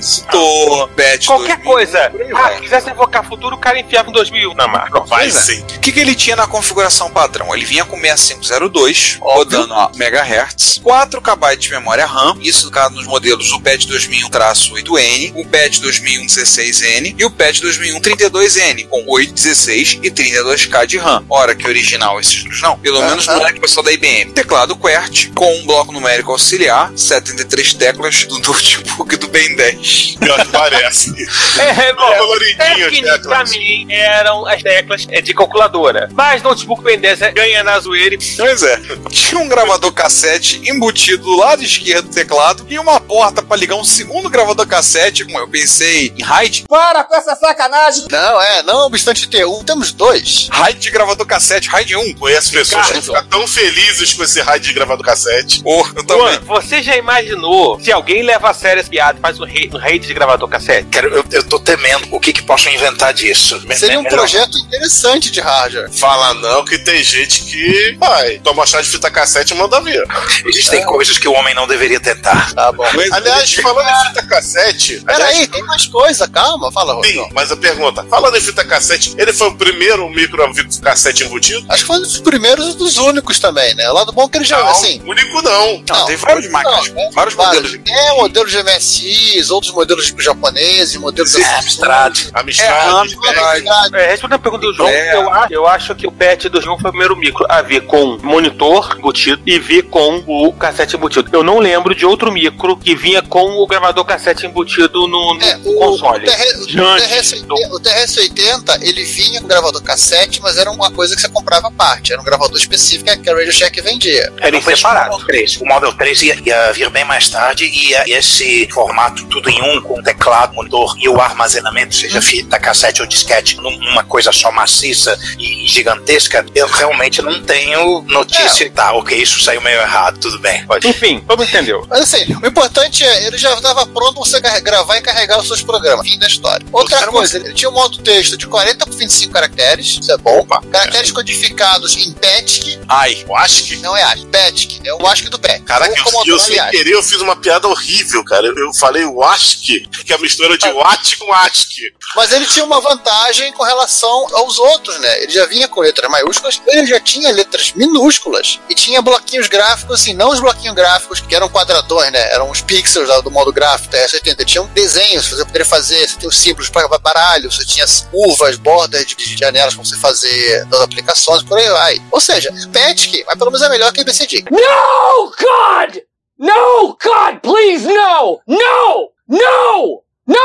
[0.02, 2.12] citou, Pet Qualquer 2001, coisa.
[2.36, 5.00] Ah, quisesse evocar futuro, o cara enfiava em 2001 na marca.
[5.02, 5.40] Vai Pois é.
[5.40, 5.62] sim.
[5.62, 7.54] O que, que ele tinha na configuração padrão?
[7.54, 12.96] Ele vinha com 6502, rodando a MHz, 4 KB de memória RAM, isso no caso
[12.96, 20.00] nos modelos do PET 2001-8N, o PET 2001-16N e o PET 2001-32N, com 8, 16
[20.02, 21.24] e 32K de RAM.
[21.30, 23.40] Ora, que original esses números não, pelo menos Aham.
[23.40, 24.32] não é que o pessoal da IBM.
[24.34, 30.16] Teclado QWERTY, com um bloco numérico auxiliar, 73 teclas do notebook do Ben 10.
[30.20, 31.14] Pior que parece.
[31.60, 36.10] É, Ó, coloridinho, Tecnicamente eram as teclas é, de calculadora.
[36.14, 38.80] Mas notebook Ben 10 é- ganha na zoeira e Pois é.
[39.10, 43.76] Tinha um gravador cassete embutido do lado esquerdo do teclado e uma porta para ligar
[43.76, 46.66] um segundo gravador cassete, como eu pensei em RAID.
[46.68, 48.06] Para com essa sacanagem.
[48.12, 50.50] Não, é, não obstante ter um, temos dois.
[50.78, 52.14] De gravador cassete, RAID 1.
[52.16, 55.62] Conheço pessoas que ficam tão felizes com esse rádio de gravado cassete.
[55.66, 56.28] Oh, eu também.
[56.34, 59.70] Juan, você já imaginou se alguém leva a sério essa piada e faz um rate,
[59.74, 60.88] um rate de gravador cassete?
[60.92, 63.60] Quero, eu, eu tô temendo o que que possam inventar disso.
[63.76, 65.90] Seria um Melhor- projeto interessante de hardware.
[65.92, 70.04] Fala não, que tem gente que vai toma chá de fita cassete e manda ver.
[70.46, 72.54] Existem coisas que o homem não deveria tentar.
[72.54, 72.86] Tá bom.
[72.86, 73.08] É.
[73.12, 75.02] Aliás, falando em fita cassete.
[75.08, 77.30] aliás, Peraí, tem mais coisa, calma, fala, Sim, Rodrigo.
[77.34, 80.44] mas a pergunta, falando em fita cassete, ele foi o primeiro micro
[80.82, 81.47] cassete embutido?
[81.70, 83.90] Acho que foi um dos primeiros e dos únicos também, né?
[83.90, 85.02] O lado bom é que ele já, Não, assim.
[85.06, 85.84] único não.
[85.88, 87.80] Não, tem vários máquinas, não, vários modelos.
[87.88, 92.18] É, modelos de MSIs, outros modelos japoneses, modelos É, Amstrad.
[92.34, 93.20] É, Amstrad, RAM, Beck.
[93.22, 93.96] verdade.
[93.96, 95.16] É, respondendo a pergunta do João, É.
[95.16, 98.18] eu, acho, eu acho que o PET 2001 foi o primeiro micro a vir com
[98.24, 101.30] monitor embutido e vir com o cassete embutido.
[101.34, 105.42] Eu não lembro de outro micro que vinha com o gravador cassete embutido no, no
[105.44, 106.28] É, o, console.
[106.28, 110.72] o, TR, o, Diante TRS, do- o TRS-80, ele vinha com gravador cassete, mas era
[110.72, 112.12] uma coisa que você comprava parte.
[112.14, 114.32] Era um gravador específico que a Radio Shack vendia.
[114.42, 115.12] Era em o separado.
[115.12, 115.58] Model 3.
[115.58, 119.62] O Model 3 ia, ia vir bem mais tarde e ia- esse formato tudo em
[119.62, 124.32] um, com teclado, monitor e o armazenamento, seja fita cassete ou disquete, num- numa coisa
[124.32, 128.70] só maciça e gigantesca, eu realmente não tenho notícia.
[128.72, 130.66] Tá, ok, isso saiu meio errado, tudo bem.
[130.66, 130.88] Pode.
[130.88, 131.86] Enfim, mundo entendeu.
[131.90, 135.48] Mas assim, o importante é, ele já estava pronto pra você gravar e carregar os
[135.48, 136.08] seus programas.
[136.08, 136.66] Fim da história.
[136.72, 140.46] Outra coisa, ele tinha um modo texto de 40 por 25 caracteres, isso é bom.
[140.72, 141.14] Caracteres É.
[141.28, 142.80] codificados em PETIC.
[142.88, 143.26] Ai.
[143.36, 143.76] Acho que.
[143.78, 144.88] Não é ASCII, PETIC.
[144.88, 145.64] É o ASCII do PET.
[145.64, 146.72] Caraca, eu, eu sem ASCII.
[146.72, 148.48] querer eu fiz uma piada horrível, cara.
[148.48, 151.94] Eu, eu falei o ASCII, que é a mistura de WAT com ASCII.
[152.16, 155.24] Mas ele tinha uma vantagem com relação aos outros, né?
[155.24, 160.00] Ele já vinha com letras maiúsculas, ele já tinha letras minúsculas e tinha bloquinhos gráficos,
[160.00, 162.32] assim, não os bloquinhos gráficos que eram quadradões, né?
[162.32, 164.46] Eram os pixels do modo gráfico TS-80.
[164.46, 168.08] Tinha um desenhos, você poderia fazer, você tinha os símbolos para baralho, você tinha as
[168.10, 172.02] curvas, bordas de, de janelas para você fazer das aplicações, por aí vai.
[172.12, 174.46] Ou seja, PETIC, mas pelo menos é melhor que BCD.
[174.52, 175.98] No, God!
[176.40, 178.42] No, God, please, no!
[178.48, 179.12] No!
[179.28, 180.04] No!
[180.28, 180.36] No!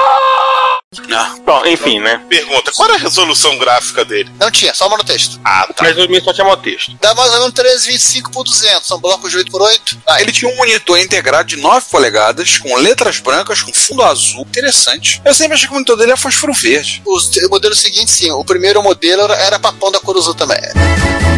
[1.45, 2.21] Bom, enfim, né?
[2.29, 4.31] Pergunta: qual era a resolução gráfica dele?
[4.38, 5.40] Não tinha, só monotexto.
[5.45, 5.85] Ah, tá.
[5.85, 6.97] Mas o meu só tinha texto.
[7.01, 9.99] Dá mais ou menos 1325 por 200, são blocos de 8 por 8.
[10.07, 14.42] Ah, Ele tinha um monitor integrado de 9 polegadas, com letras brancas, com fundo azul.
[14.42, 15.21] Interessante.
[15.25, 17.03] Eu sempre achei que o monitor dele era fósforo verde.
[17.05, 18.31] Os o modelo seguinte, sim.
[18.31, 20.61] O primeiro modelo era, era papão da cor azul também.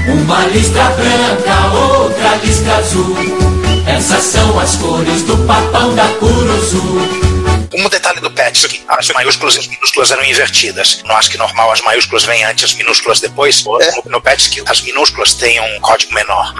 [0.08, 3.16] Uma listra branca, outra listra azul.
[3.86, 7.23] Essas são as cores do papão da Curuzu.
[7.74, 11.02] Um detalhe do PET, as maiúsculas e as minúsculas eram invertidas.
[11.04, 13.64] No ASCII normal, as maiúsculas vêm antes, as minúsculas depois.
[13.64, 16.54] No, no PET, as minúsculas têm um código menor.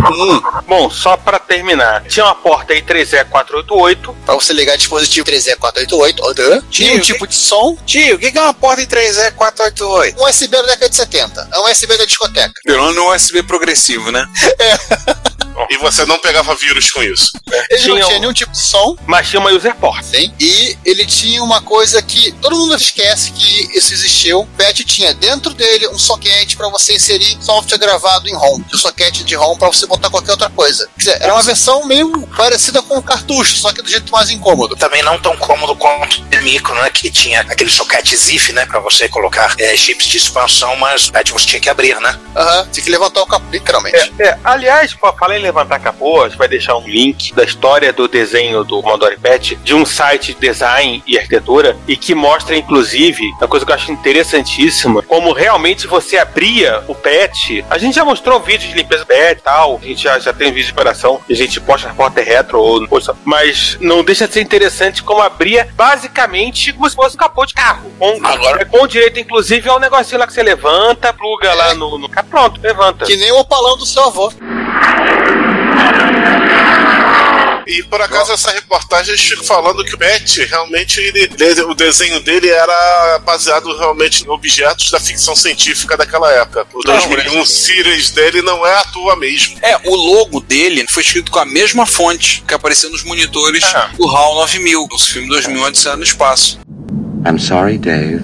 [0.67, 4.15] Bom, só pra terminar, tinha uma porta aí 3E488.
[4.25, 7.77] Pra você ligar dispositivo 3E488, ou tinha um tipo de som.
[7.87, 10.17] Tio, o que é uma porta em 3E488?
[10.19, 11.49] Um USB da década de 70.
[11.53, 12.53] É um USB da discoteca.
[12.65, 14.27] Pelo menos um USB progressivo, né?
[15.71, 17.33] E você não pegava vírus com isso.
[17.71, 18.97] Ele Tinha não tinha um- nenhum tipo de som.
[19.07, 20.03] Mas tinha uma user port.
[20.05, 20.33] Sim.
[20.41, 24.41] E ele tinha uma coisa que todo mundo esquece que isso existiu.
[24.41, 28.61] O PET tinha dentro dele um socket para você inserir software gravado em ROM.
[28.73, 30.89] O socket de ROM para você botar qualquer outra coisa.
[30.99, 34.31] Quer dizer, era uma versão meio parecida com o cartucho, só que do jeito mais
[34.31, 34.77] incômodo.
[34.77, 36.91] Também não tão cômodo quanto o micro, né?
[36.91, 38.67] Que tinha aquele socket ZIF, né?
[38.67, 42.19] Pra você colocar é, chips de expansão, mas o PET você tinha que abrir, né?
[42.37, 44.13] Aham, tinha que levantar o capô, literalmente.
[44.19, 47.45] É, é, aliás, pô, falei em levantar capô, a gente vai deixar um link da
[47.45, 52.15] história do desenho do Commodore PET de um site de design e arquitetura e que
[52.15, 57.65] mostra, inclusive, uma coisa que eu acho interessantíssima, como realmente você abria o PET.
[57.71, 60.33] A gente já mostrou vídeos de limpeza do PET e tal, a gente já, já
[60.33, 64.03] tem vídeo de operação, a gente posta na porta retro ou no post, mas não
[64.03, 67.91] deixa de ser interessante como abria basicamente como se fosse um capô de carro.
[67.99, 72.09] Com, Agora- com direito, inclusive, ao negocinho lá que você levanta, pluga lá no, no.
[72.09, 73.05] Pronto, levanta.
[73.05, 74.33] Que nem o opalão do seu avô.
[77.67, 81.75] E por acaso essa reportagem eles ficam falando que o Pet realmente ele, ele- o
[81.75, 86.67] desenho dele era baseado realmente em objetos da ficção científica daquela época.
[86.75, 89.57] O 2001 Series dele não é à toa mesmo.
[89.63, 93.89] É, o logo dele foi escrito com a mesma fonte que apareceu nos monitores Ah.
[93.97, 96.61] do HAL 9000, do filme 2001 Odisseia no Espaço.
[97.27, 98.21] I'm sorry, Dave.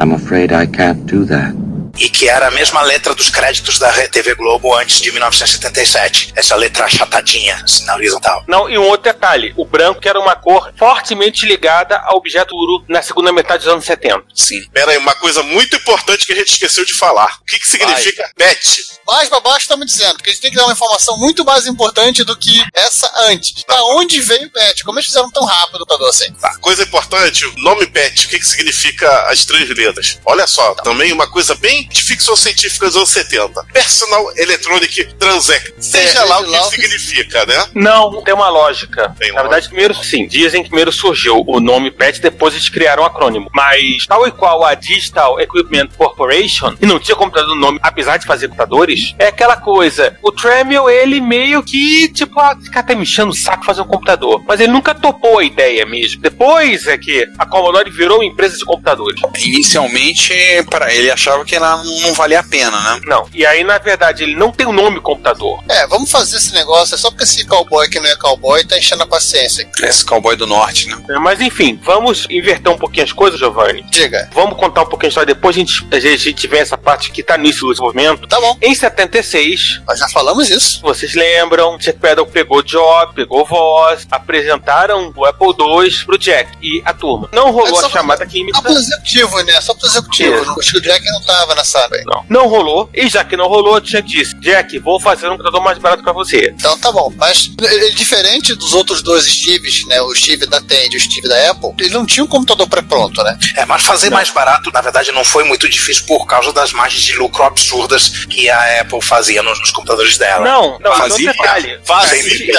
[0.00, 1.54] I'm afraid I can't do that.
[1.98, 6.32] E que era a mesma letra dos créditos da TV Globo antes de 1977.
[6.36, 8.44] Essa letra achatadinha, assim, horizontal.
[8.46, 12.54] Não, e um outro detalhe: o branco que era uma cor fortemente ligada ao objeto
[12.54, 14.24] Uru na segunda metade dos anos 70.
[14.34, 14.64] Sim.
[14.72, 17.38] Pera aí, uma coisa muito importante que a gente esqueceu de falar.
[17.40, 18.98] O que, que significa Pet?
[19.06, 21.66] Mais pra baixo estamos dizendo, porque a gente tem que dar uma informação muito mais
[21.66, 23.64] importante do que essa antes.
[23.66, 24.84] Da onde veio o PET?
[24.84, 26.30] Como eles fizeram tão rápido o computador assim?
[26.34, 30.18] Tá, coisa importante, o nome PET, o que, que significa as três letras?
[30.26, 33.64] Olha só, também uma coisa bem de ficção científica dos anos 70.
[33.72, 35.74] Personal Electronic Transact.
[35.78, 37.66] Seja É, lá o que o que- significa, né?
[37.74, 39.14] Não, tem uma lógica.
[39.18, 43.02] Tem Na verdade, primeiro sim, dizem que primeiro surgiu o nome PET, depois eles criaram
[43.02, 43.50] o acrônimo.
[43.54, 48.16] Mas, tal e qual a Digital Equipment Corporation, e não tinha computador no nome, apesar
[48.16, 50.16] de fazer computadores, é aquela coisa.
[50.22, 53.86] O Tremel, ele meio que, tipo, ah, ficar até me enchendo o saco fazer um
[53.86, 54.42] computador.
[54.46, 56.20] Mas ele nunca topou a ideia mesmo.
[56.20, 59.20] Depois é que a Commodore virou uma empresa de computadores.
[59.38, 60.32] Inicialmente,
[60.70, 63.00] para ele achava que ela não valia a pena, né?
[63.06, 63.28] Não.
[63.32, 65.62] E aí, na verdade, ele não tem o nome computador.
[65.68, 68.78] É, vamos fazer esse negócio, é só porque esse cowboy que não é cowboy tá
[68.78, 69.68] enchendo a paciência.
[69.82, 70.96] Esse cowboy do norte, né?
[71.20, 73.82] Mas enfim, vamos inverter um pouquinho as coisas, Giovanni.
[73.90, 74.28] Diga.
[74.32, 75.56] Vamos contar um pouquinho a história depois.
[75.56, 78.26] A gente, a gente vê essa parte que tá no início do desenvolvimento.
[78.26, 80.80] Tá bom, Em 76, nós já falamos isso.
[80.82, 86.82] vocês lembram, Jack Peddle pegou Job, pegou voz, apresentaram o Apple II pro Jack e
[86.84, 87.28] a turma.
[87.32, 88.60] Não rolou só a chamada Só química.
[88.62, 89.60] pro executivo, né?
[89.60, 90.42] Só pro executivo.
[90.42, 90.54] Isso.
[90.58, 92.02] O Chico Jack não tava área.
[92.06, 92.24] Não.
[92.28, 92.88] Não rolou.
[92.94, 96.12] E já que não rolou, Jack disse: Jack, vou fazer um computador mais barato pra
[96.12, 96.52] você.
[96.56, 97.12] Então tá bom.
[97.16, 100.00] Mas ele, diferente dos outros dois Steves, né?
[100.02, 103.22] O Steve da Tandy e o Steve da Apple, ele não tinha um computador pré-pronto,
[103.22, 103.38] né?
[103.56, 107.02] É, mas fazer mais barato, na verdade, não foi muito difícil por causa das margens
[107.02, 110.44] de lucro absurdas que a Apple fazia nos, nos computadores dela.
[110.44, 111.26] Não, não, Fazia?
[111.26, 111.78] não detalhe.
[111.84, 112.52] Faz, gente-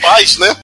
[0.00, 0.56] faz, né?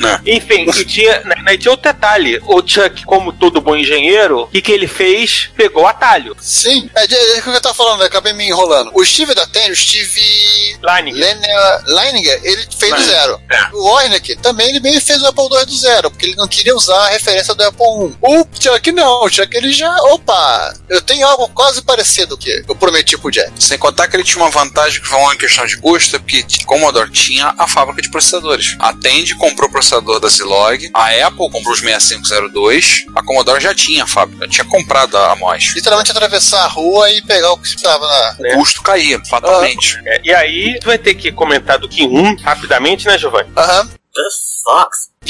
[0.00, 2.40] Não, Enfim, e tinha, né, né, tinha outro detalhe.
[2.46, 5.50] O Chuck, como todo bom engenheiro, o que, que ele fez?
[5.56, 6.36] Pegou o atalho.
[6.40, 8.90] Sim, é, é, é o que eu tava falando, eu acabei me enrolando.
[8.94, 11.20] O Steve da Ten, o Steve Leininger.
[11.20, 13.40] Lene- Leininger, ele fez do Leininger, zero.
[13.50, 13.68] é.
[13.72, 16.74] O Wernick também ele meio fez o Apple II do zero, porque ele não queria
[16.74, 18.16] usar a referência do Apple I.
[18.22, 22.74] O Chuck não, o Chuck ele já, opa, eu tenho algo quase parecido que eu
[22.74, 23.52] prometi pro Jack.
[23.58, 26.44] Sem contar que ele tinha uma vantagem que foi uma questão de custo, é porque
[26.66, 28.76] Commodore tinha a fábrica de processadores.
[28.78, 34.04] A Tandy comprou processador da Zilog, a Apple comprou os 6502, a Commodore já tinha
[34.04, 35.74] a fábrica, tinha comprado a MOS.
[35.74, 38.36] Literalmente atravessar a rua e pegar o que estava na.
[38.38, 40.00] O custo caía, fatalmente.
[40.04, 43.50] É, e aí, tu vai ter que comentar do Kim 1 rapidamente, né, Giovanni?
[43.56, 43.88] Aham.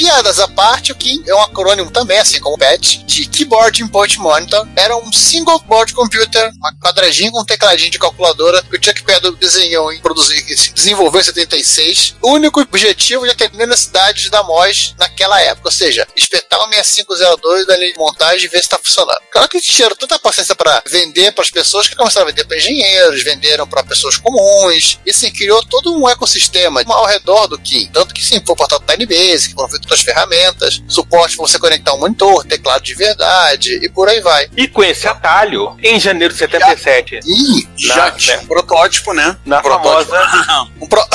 [0.01, 3.83] Piadas à parte, o KIM é um acrônimo também, assim como o PET, de Keyboard
[3.83, 4.65] Input Monitor.
[4.75, 9.03] Era um single board computer, uma quadradinho com um tecladinho de calculadora que o Chuck
[9.03, 10.41] Peddle desenhou e produziu,
[10.73, 12.15] desenvolveu em 76.
[12.21, 17.67] O único objetivo de atender necessidades da MOS naquela época, ou seja, espetar o 6502
[17.67, 19.21] da linha de montagem e ver se está funcionando.
[19.29, 22.57] Claro que tiveram tanta paciência para vender para as pessoas que começaram a vender para
[22.57, 27.87] engenheiros, venderam para pessoas comuns, e assim, criou todo um ecossistema ao redor do KIM.
[27.91, 31.93] Tanto que sim, foi portado Tiny Basic, foram feitas outras ferramentas, suporte para você conectar
[31.93, 34.49] um monitor, teclado de verdade, e por aí vai.
[34.55, 39.35] E com esse atalho, em janeiro de 77, Ih, Na- Já tinha um protótipo, né?
[39.45, 40.11] na protótipo.
[40.15, 40.69] famosa.
[40.79, 41.01] um pro...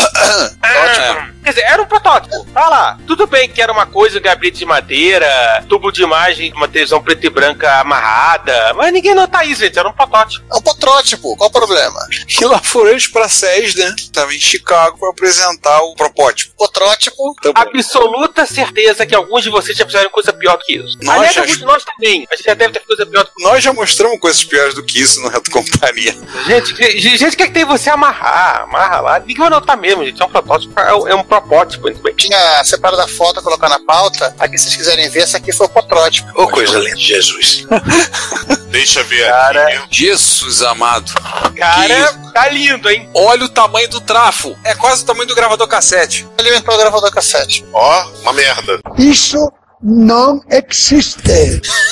[0.62, 2.44] Ah, Quer dizer, era um protótipo.
[2.52, 2.98] Tá lá.
[3.06, 7.26] Tudo bem que era uma coisa, gabinete de madeira, tubo de imagem, uma televisão preta
[7.26, 8.74] e branca amarrada.
[8.74, 9.78] Mas ninguém nota isso, gente.
[9.78, 10.44] Era um protótipo.
[10.52, 12.00] É um protótipo, qual o problema?
[12.40, 13.94] E lá foram eles pra SES, né?
[14.12, 16.52] Tava em Chicago pra apresentar o protótipo.
[16.58, 20.96] Protótipo, Absoluta certeza que alguns de vocês já fizeram coisa pior do que isso.
[21.02, 22.26] Nós Aliás, já- alguns de nós também.
[22.30, 24.82] A gente já deve ter coisa pior do que Nós já mostramos coisas piores do
[24.82, 26.16] que isso no Reto Computaria.
[26.46, 29.18] Gente, gente, quer que tem você amarrar, amarra lá.
[29.20, 30.20] Ninguém vai notar mesmo, gente.
[30.20, 32.14] É um protótipo, é um, é um protótipo, muito bem.
[32.14, 34.34] tinha separado a foto, colocar na pauta.
[34.38, 36.28] Aqui, se vocês quiserem ver, essa aqui foi o protótipo.
[36.34, 37.66] Ô, coisa linda, Jesus.
[38.70, 39.68] Deixa ver Cara.
[39.68, 39.86] aqui.
[39.90, 41.12] Jesus amado.
[41.56, 43.08] Cara, tá lindo, hein?
[43.14, 44.56] Olha o tamanho do trafo.
[44.64, 46.26] É quase o tamanho do gravador cassete.
[46.38, 47.64] Alimentou o gravador cassete.
[47.72, 48.80] Ó, uma merda.
[48.98, 49.50] Isso
[49.86, 51.16] não existe.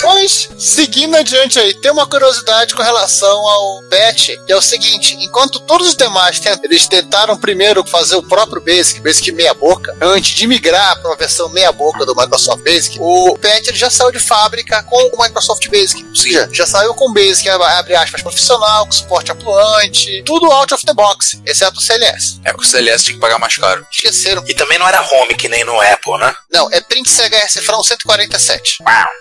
[0.01, 5.17] Pois, seguindo adiante aí, tem uma curiosidade com relação ao PET, que é o seguinte:
[5.21, 9.97] enquanto todos os demais tent- eles tentaram primeiro fazer o próprio Basic, Basic meia boca,
[10.01, 14.11] antes de migrar para uma versão meia boca do Microsoft Basic, o ele já saiu
[14.11, 16.05] de fábrica com o Microsoft Basic.
[16.05, 20.75] Ou seja, já saiu com o Basic, abre aspas, profissional, com suporte atuante, tudo out
[20.75, 22.41] of the box, exceto o CLS.
[22.45, 23.87] É, o CLS tinha que pagar mais caro.
[23.93, 24.43] Esqueceram.
[24.49, 26.35] E também não era home, que nem no Apple, né?
[26.53, 28.79] Não, é print CHS Frão 147.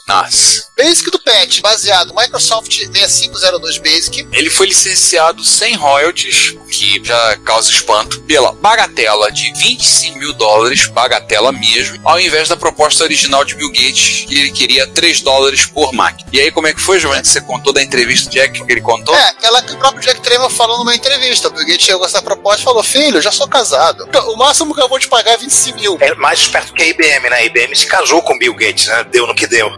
[0.08, 0.64] Nossa.
[0.78, 7.38] Basic do PET, baseado no Microsoft 6502 Basic, Ele foi licenciado sem royalties, que já
[7.38, 13.46] causa espanto, pela bagatela de 25 mil dólares, bagatela mesmo, ao invés da proposta original
[13.46, 16.30] de Bill Gates, que ele queria 3 dólares por máquina.
[16.34, 17.26] E aí, como é que foi, Giovanni?
[17.26, 19.16] Você contou da entrevista do Jack que ele contou?
[19.16, 21.48] É, aquela que o próprio Jack Tremor falou numa entrevista.
[21.48, 24.08] O Bill Gates chegou com essa proposta e falou: Filho, eu já sou casado.
[24.28, 25.98] O máximo que eu vou te pagar é 25 mil.
[26.00, 27.38] É mais esperto que a IBM, né?
[27.38, 29.06] A IBM se casou com Bill Gates, né?
[29.10, 29.72] Deu no que deu.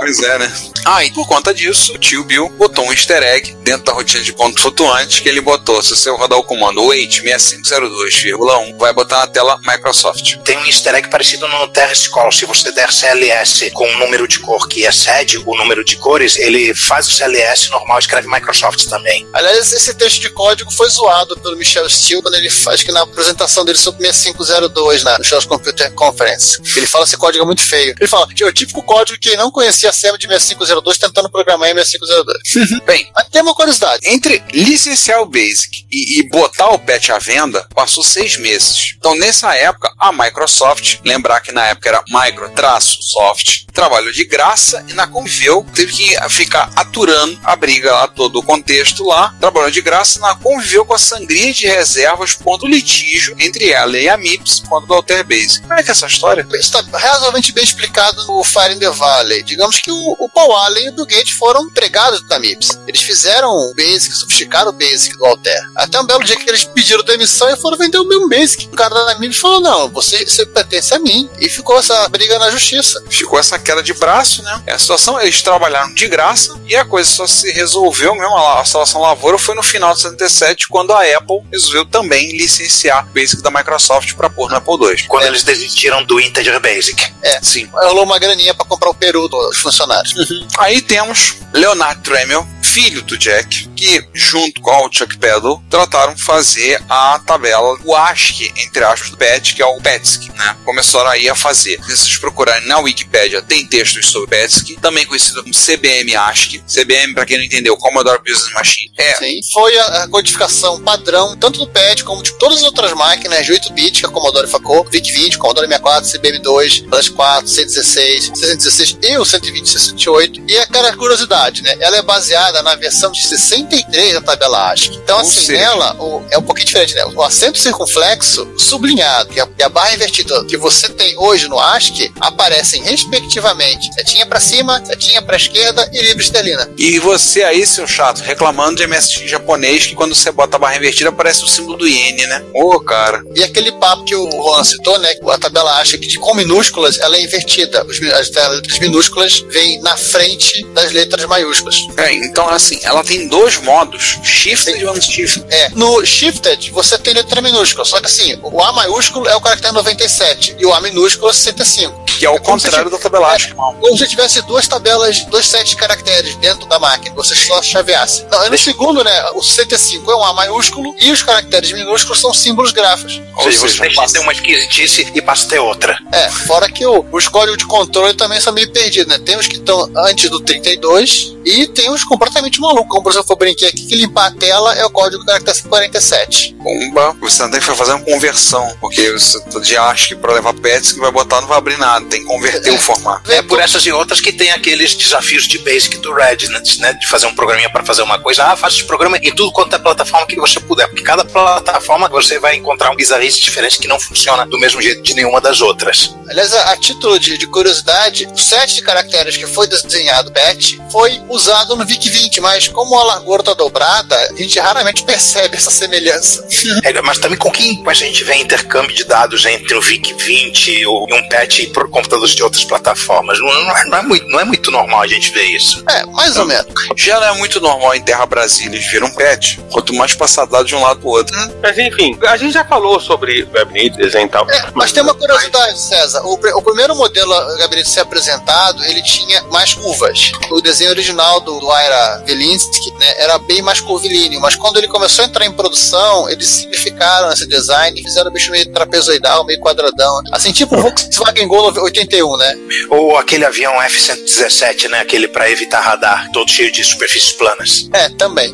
[0.00, 0.52] Pois é, né?
[0.84, 4.22] Ah, e por conta disso, o tio Bill botou um easter egg dentro da rotina
[4.22, 5.82] de pontos flutuantes que ele botou.
[5.82, 10.36] Se você rodar o comando wait 6502,1, vai botar na tela Microsoft.
[10.44, 12.30] Tem um easter egg parecido no Terrace Call.
[12.30, 16.36] Se você der CLS com um número de cor que excede o número de cores,
[16.36, 19.26] ele faz o CLS normal e escreve Microsoft também.
[19.32, 23.02] Aliás, esse texto de código foi zoado pelo Michel Steele quando ele faz que na
[23.02, 26.60] apresentação dele sobre 6502 na Michel Computer Conference.
[26.76, 27.94] Ele fala esse código é muito feio.
[27.98, 31.30] Ele fala que é o típico código que não conhecia a SEMA de 6502 tentando
[31.30, 32.80] programar em 6502.
[32.84, 34.00] Bem, Mas tem uma curiosidade.
[34.08, 38.94] entre licenciar o Basic e, e botar o patch à venda, passou seis meses.
[38.98, 44.92] Então, nessa época, a Microsoft, lembrar que na época era Micro-Soft, trabalhou de graça e
[44.92, 49.80] na conviveu, teve que ficar aturando a briga lá, todo o contexto lá, trabalhou de
[49.80, 54.62] graça, na conviveu com a sangria de reservas, ponto litígio entre ela e a MIPS,
[54.68, 55.60] quando do Alter Basic.
[55.60, 56.46] Como é que é essa história?
[56.52, 59.42] Isso está razoavelmente bem explicado no Fire in the Valley.
[59.42, 62.78] Digamos que o, o Paul Allen e o Bill Gates foram empregados da MIPS.
[62.86, 65.60] Eles fizeram o Basic, sofisticaram o Basic do Altair.
[65.76, 68.66] Até um belo dia que eles pediram demissão e foram vender o mesmo Basic.
[68.66, 71.28] O cara da MIPS falou: não, você, você pertence a mim.
[71.38, 73.02] E ficou essa briga na justiça.
[73.08, 74.62] Ficou essa queda de braço, né?
[74.66, 78.36] É a situação, eles trabalharam de graça e a coisa só se resolveu mesmo.
[78.36, 83.06] A, a situação lavoura foi no final de 77, quando a Apple resolveu também licenciar
[83.06, 85.06] o Basic da Microsoft para pôr no Apple II.
[85.08, 87.12] Quando eles desistiram do Integer Basic.
[87.22, 87.68] É, Sim.
[87.90, 90.14] Rolou uma graninha pra comprar o peru dos funcionários.
[90.58, 96.22] Aí temos Leonard Tremel, filho do Jack, que, junto com o Chuck Peddle, trataram de
[96.22, 100.56] fazer a tabela, o ASCII, entre aspas, do PET, que é o PETSC, né?
[100.64, 101.82] Começaram aí a fazer.
[101.82, 106.62] Se vocês procurarem na Wikipédia, tem textos sobre PETSC, também conhecido como CBM ASCII.
[106.68, 108.92] CBM, para quem não entendeu, Commodore Business Machine.
[108.96, 112.92] É, Sim, foi a, a codificação padrão, tanto do PET como de todas as outras
[112.92, 118.98] máquinas de 8-bit que a Commodore facou, VIC-20, Commodore 64, CBM2, Plus 4, C16, 616
[119.02, 120.42] e o 120 68.
[120.46, 121.76] E aquela curiosidade, né?
[121.80, 124.94] Ela é baseada na versão de 63 da tabela ASCII.
[124.96, 127.04] Então, Ou assim, seja- nela o- é um pouquinho diferente, né?
[127.14, 131.58] O acento circunflexo sublinhado e a, e a barra invertida que você tem hoje no
[131.58, 136.68] ASCII aparecem respectivamente setinha pra cima, setinha pra esquerda e libra esterlina.
[136.78, 140.76] E você aí, seu chato, reclamando de MSX japonês, que quando você bota a barra
[140.76, 142.42] invertida aparece o símbolo do iene, né?
[142.54, 143.22] Ô, cara.
[143.34, 145.14] E aquele papo que o Juan citou, né?
[145.28, 147.84] A tabela acha que de- com minúsculas ela é invertida.
[147.84, 151.76] Mi- as letras minúsculas vêm na frente das letras maiúsculas.
[151.96, 155.44] É, então assim, ela tem dois modos, shifted e unshift.
[155.50, 159.40] É, no Shifted você tem letra minúscula, só que assim, o A maiúsculo é o
[159.40, 162.04] caractere 97 e o A minúsculo é 65.
[162.04, 163.54] Que é o se contrário da tabela ASCII.
[163.54, 168.26] Como se tivesse duas tabelas, dois sets de caracteres dentro da máquina, você só chaveasse.
[168.30, 172.34] Não, no segundo, né, o 65 é um A maiúsculo e os caracteres minúsculos são
[172.34, 173.20] símbolos gráficos.
[173.36, 175.98] Ou seja, você deixa de ter uma esquisitice e passa a ter outra.
[176.12, 179.18] É, fora que o, os códigos de controle também são meio perdidos, né?
[179.18, 182.88] Tem os que estão antes do 32 e tem os completamente malucos.
[182.88, 186.56] Como, por exemplo, eu brinquei aqui que limpar a tela é o código caractere 47.
[186.60, 190.92] Bomba, você não tem que fazer uma conversão, porque você de ASCII pra levar pets
[190.92, 193.30] que vai botar não vai abrir nada, tem que converter o formato.
[193.30, 196.92] É por essas e outras que tem aqueles desafios de basic do Reddit, né?
[196.92, 198.44] De fazer um programinha para fazer uma coisa.
[198.44, 200.86] Ah, faça esse programa em tudo quanto é plataforma que você puder.
[200.88, 205.02] Porque cada plataforma você vai encontrar um bizarrice diferente que não funciona do mesmo jeito
[205.02, 206.14] de nenhuma das outras.
[206.28, 210.80] Aliás, a, a título de, de curiosidade, o set de caracteres que foi desenhado PET
[210.90, 215.70] foi usado no VIC-20, mas como a largura está dobrada, a gente raramente percebe essa
[215.70, 216.46] semelhança.
[216.82, 220.86] É, mas também com que com a gente vê intercâmbio de dados entre o VIC-20
[220.86, 223.38] ou um patch por computadores de outras plataformas.
[223.38, 225.82] Não, não é, não é muito, não é muito normal a gente ver isso.
[225.88, 226.66] É, mais ou menos.
[226.96, 230.66] Já não é muito normal em Terra Brasília eles viram pet, quanto mais passar dado
[230.66, 231.36] de um lado pro outro.
[231.62, 234.48] Mas enfim, a gente já falou sobre gabinete, desenho e tal.
[234.50, 236.22] É, mas tem uma curiosidade, César.
[236.24, 240.32] O, o primeiro modelo a gabinete ser apresentado, ele tinha mais curvas.
[240.50, 244.88] O desenho original do, do Ira Velinsky né, era bem mais curvilíneo, mas quando ele
[244.88, 249.44] começou a entrar em produção, eles simplificaram esse design e fizeram o bicho meio trapezoidal,
[249.44, 250.20] meio quadradão.
[250.32, 252.54] Assim, tipo o Volkswagen Gol 81, né?
[252.90, 255.00] Ou aquele avião F-117, né?
[255.00, 257.88] Aquele para evitar radar, todo cheio de superfícies planas.
[257.92, 258.50] É, também.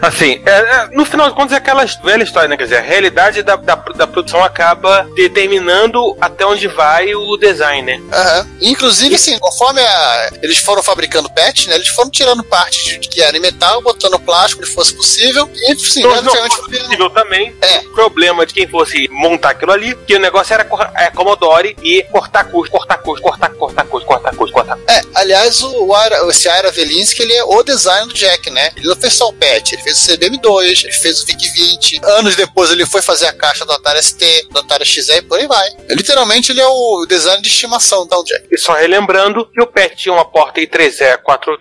[0.00, 2.56] Assim, é, é, no final de contas é aquela velha história, né?
[2.56, 7.82] Quer dizer, a realidade da, da, da produção acaba determinando até onde vai o design,
[7.82, 8.00] né?
[8.12, 8.48] Aham.
[8.60, 13.22] Inclusive, assim, conforme a- eles foram fabricando patch, né, eles foram tirando partes de, que
[13.22, 17.54] era em metal, botando plástico onde fosse possível, e Então, não foi possível também.
[17.60, 17.80] É.
[17.94, 20.66] Problema de quem fosse montar aquilo ali, que o negócio era
[20.96, 24.90] é, Commodore e cortar custo, cortar custo, cortar, cortar custo, cortar custo, cortar custo.
[24.90, 28.70] É, aliás, o Ira, esse Ira Velinsky, ele é o design do Jack, né?
[28.76, 32.04] Ele não fez só o patch, ele fez o CBM2, ele fez o VIC-20.
[32.18, 35.38] Anos depois ele foi fazer a caixa do Atari ST, do Atari XE e por
[35.38, 35.68] aí vai.
[35.90, 38.46] Literalmente ele é o design de estimação da Jack.
[38.50, 40.60] E só relembrando que o PET tinha uma porta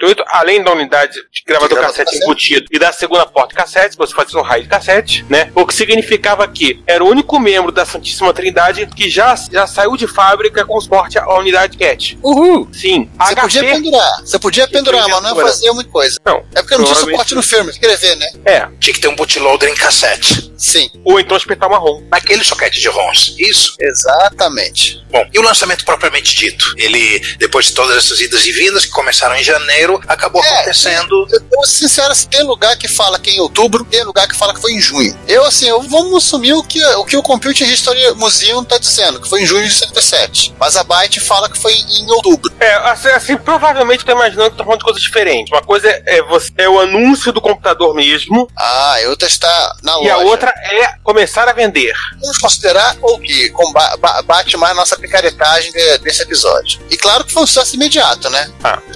[0.01, 2.23] I3E488, além da unidade de gravador De cassete cassete.
[2.23, 5.51] embutido e da segunda porta cassete, você fazia um raio de cassete, né?
[5.55, 9.95] O que significava que era o único membro da Santíssima Trindade que já, já saiu
[9.95, 12.17] de fábrica com suporte à unidade CAT.
[12.23, 12.67] Uhul!
[12.73, 13.09] Sim.
[13.19, 15.47] Você podia pendurar, você podia pendurar, mas não pendura.
[15.47, 16.17] fazia muita coisa.
[16.25, 16.43] Não.
[16.55, 18.27] É porque não tinha suporte no firmware, escrever, né?
[18.45, 18.67] É.
[18.79, 20.51] Tinha que ter um bootloader em cassete.
[20.57, 20.89] Sim.
[21.03, 22.03] Ou então espetar marrom.
[22.09, 23.35] Naquele soquete de ROMs.
[23.39, 23.75] Isso.
[23.79, 25.01] Exatamente.
[25.09, 26.73] Bom, e o lançamento propriamente dito?
[26.77, 31.27] Ele, depois de todas essas idas e vindas que começaram em janeiro, acabou acontecendo.
[31.31, 34.27] Eu vou ser sincero, assim, tem lugar que fala que é em outubro, tem lugar
[34.27, 35.17] que fala que foi em junho.
[35.27, 39.19] Eu, assim, eu vamos assumir o que o, que o Computer History Museum tá dizendo,
[39.21, 40.53] que foi em junho de 77.
[40.59, 42.51] Mas a Byte fala que foi em outubro.
[42.59, 45.51] É, assim, assim, provavelmente tô imaginando que tô falando de coisas diferentes.
[45.51, 48.47] Uma coisa é, é você, é o anúncio do computador mesmo.
[48.55, 50.13] Ah, e outra está na E loja.
[50.13, 51.93] a outra é começar a vender.
[52.19, 56.79] Vamos considerar o que comba- ba- bate mais nossa picaretagem de- desse episódio.
[56.89, 58.49] E claro que foi um sucesso imediato, né?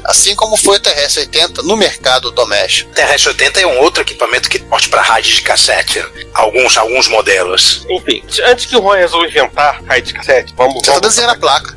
[0.06, 2.92] Assim como foi o TRS-80 no mercado doméstico.
[2.94, 6.00] TRS-80 é um outro equipamento que porte para rádio de cassete.
[6.36, 7.86] Alguns, alguns modelos.
[7.90, 10.86] Enfim, antes que o Juan resolva inventar raio de cassete, vamos.
[10.86, 11.76] Você tá desenhando a placa.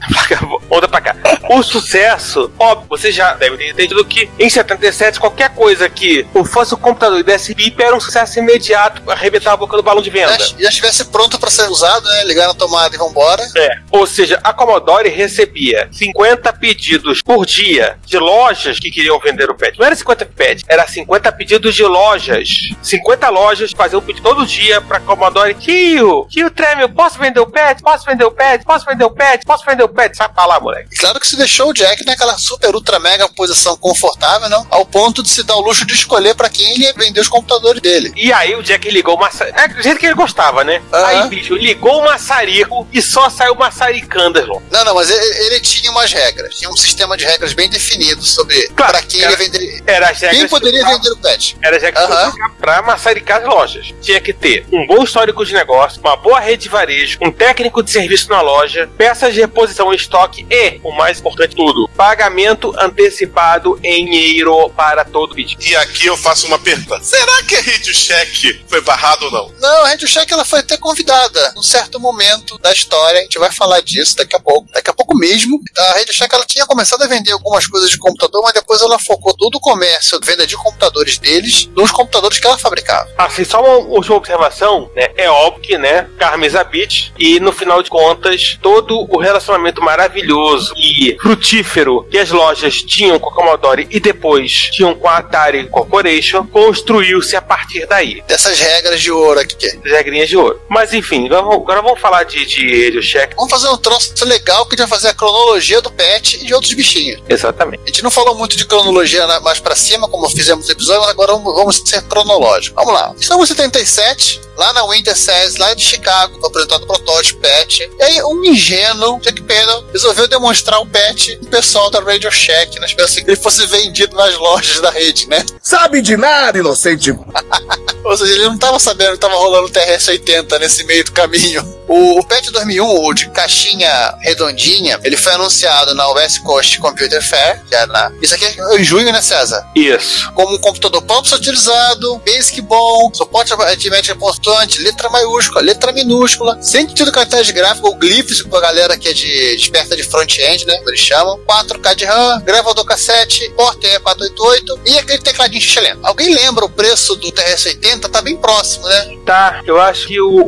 [0.68, 1.16] Volta pra cá.
[1.48, 6.74] O sucesso, óbvio, você já deve ter entendido que em 77, qualquer coisa que fosse
[6.74, 10.10] o computador e desse bip era um sucesso imediato, arrebentar a boca do balão de
[10.10, 10.36] venda.
[10.38, 12.24] Já, já estivesse pronto para ser usado, né?
[12.24, 13.46] Ligar na tomada e vambora.
[13.56, 13.78] É.
[13.92, 19.54] Ou seja, a Commodore recebia 50 pedidos por dia de lojas que queriam vender o
[19.54, 19.78] pet.
[19.78, 22.48] Não era 50 pets, era 50 pedidos de lojas.
[22.82, 25.54] 50 lojas faziam pedido todo dia pra Commodore.
[25.54, 27.82] Tio, tio Tremel, posso vender o pet?
[27.82, 28.64] Posso vender o pet?
[28.64, 29.44] Posso vender o pet?
[29.44, 30.16] Posso vender o pet?
[30.16, 30.96] Sai pra lá, moleque.
[30.96, 34.66] Claro que se deixou o Jack naquela super, ultra, mega posição confortável, não?
[34.70, 37.28] Ao ponto de se dar o luxo de escolher pra quem ele ia vender os
[37.28, 38.12] computadores dele.
[38.16, 39.58] E aí o Jack ligou o maçarico.
[39.60, 40.80] É do jeito que ele gostava, né?
[40.92, 44.62] Aí, bicho, ligou o maçarico e só saiu maçaricando, irmão.
[44.70, 46.54] Não, não, mas ele, ele tinha umas regras.
[46.56, 49.82] Tinha um sistema de regras bem definido sobre Claro, pra quem era- ele ia vender.
[49.86, 51.56] Era as regras Quem poderia pra- vender o pet?
[51.62, 52.32] Era já que Aham.
[52.58, 53.92] pra maçaricar as lojas.
[54.00, 57.82] Tinha que ter um bom histórico de negócio, uma boa rede de varejo, um técnico
[57.82, 61.88] de serviço na loja, peças de reposição em estoque e, o mais importante de tudo,
[61.96, 65.62] pagamento antecipado em euro para todo pedido.
[65.62, 67.02] E aqui eu faço uma pergunta.
[67.02, 69.52] Será que a Radio Shack foi barrado ou não?
[69.60, 73.20] Não, a Radio Shack ela foi até convidada num certo momento da história.
[73.20, 74.68] A gente vai falar disso daqui a pouco.
[74.72, 75.60] Daqui a pouco mesmo.
[75.76, 78.98] A Radio Shack ela tinha começado a vender algumas coisas de computador, mas depois ela
[78.98, 83.08] focou todo o comércio, venda de computadores deles, nos computadores que ela fabricava.
[83.18, 85.08] Assim, só uma última observação, né?
[85.16, 90.74] É óbvio que, né, Carmesa Beach e no final de contas, todo o relacionamento maravilhoso
[90.76, 95.68] e frutífero que as lojas tinham com a Commodore e depois tinham com a Atari
[95.68, 98.22] Corporation construiu-se a partir daí.
[98.26, 99.66] Dessas regras de ouro aqui.
[99.66, 100.60] As regrinhas de ouro.
[100.68, 103.34] Mas enfim, agora vamos, falar de, de Radio Shack.
[103.36, 106.46] Vamos fazer um troço legal que a gente vai fazer a cronologia do pet e
[106.46, 107.20] de outros bichinhos.
[107.28, 107.82] Exatamente.
[107.84, 111.10] A gente não falou muito de cronologia mais pra cima, como fizemos no episódio, mas
[111.10, 112.74] agora vamos, vamos ser cronológicos.
[112.74, 113.14] Vamos lá.
[113.18, 114.17] Estamos em 77,
[114.56, 117.90] lá na Winter SES, lá de Chicago, apresentado o protótipo pet.
[117.98, 122.78] E aí, um ingênuo, Jack Pedal, resolveu demonstrar o pet pro pessoal da Radio Shack,
[122.78, 125.44] na esperança que ele fosse vendido nas lojas da rede, né?
[125.62, 127.10] Sabe de nada, inocente.
[128.04, 131.77] Ou seja, ele não estava sabendo que estava rolando o TRS-80 nesse meio do caminho.
[131.88, 137.22] O, o PET 2001, o de caixinha redondinha, ele foi anunciado na West Coast Computer
[137.22, 138.12] Fair, que é na...
[138.20, 139.66] Isso aqui é em junho, né, César?
[139.74, 140.30] Isso.
[140.32, 146.86] Como um computador próprio utilizado, basic bom, suporte aritmética importante, letra maiúscula, letra minúscula, sem
[146.86, 150.76] de caracteres gráficos ou glifos pra galera que é de desperta de front-end, né?
[150.78, 151.38] Como eles chamam.
[151.46, 156.00] 4K de RAM, gravador cassete, porta E488 e aquele tecladinho chileno.
[156.02, 158.10] Alguém lembra o preço do TRS-80?
[158.10, 159.16] Tá bem próximo, né?
[159.24, 160.46] Tá, eu acho que o.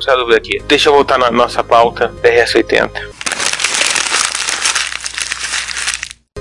[0.66, 3.19] Deixa eu voltar na nossa pauta TRS-80.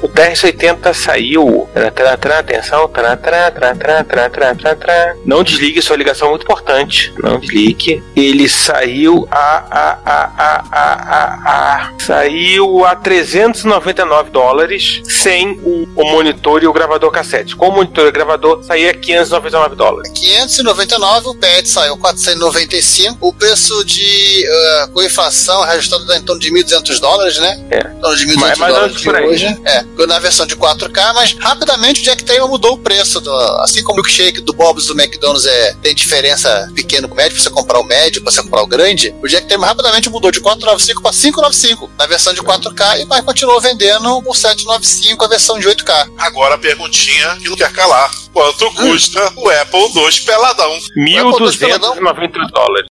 [0.02, 1.70] O TRS-80 saiu.
[1.74, 2.88] Tra, tra, tra, atenção.
[2.88, 5.16] Tra, tra, tra, tra, tra, tra, tra, tra.
[5.26, 7.14] Não desligue, sua ligação é muito importante.
[7.22, 8.04] Não desligue.
[8.16, 9.38] Ele saiu a.
[9.70, 16.68] a, a, a, a, a, a saiu a 399 dólares sem o, o monitor e
[16.68, 17.56] o gravador cassete.
[17.56, 20.12] Com o monitor e o gravador saía 599 dólares.
[20.14, 23.18] 599, o PET saiu 495.
[23.22, 24.46] O preço de
[24.86, 27.60] uh, com inflação reajustado em torno de 1.200 dólares, né?
[27.72, 27.80] É.
[27.80, 29.28] Em torno de 1.200 Mais- mais ou dólares menos de por aí.
[29.28, 29.62] hoje.
[29.66, 33.20] É, na versão de 4K, mas rapidamente o Jack Taylor mudou o preço.
[33.20, 33.32] Do,
[33.62, 37.34] assim como o milkshake do Bob's do McDonald's é, tem diferença pequeno com o médio,
[37.34, 40.32] pra você comprar o médio, pra você comprar o grande, o Jack Taylor rapidamente mudou
[40.32, 45.28] de 495 para 595 na versão de 4K e mas continuou vendendo por 795 a
[45.28, 46.12] versão de 8K.
[46.18, 48.10] Agora a perguntinha que não quer calar.
[48.32, 50.80] Quanto custa o Apple II peladão?
[50.98, 52.88] 1.298 dólares.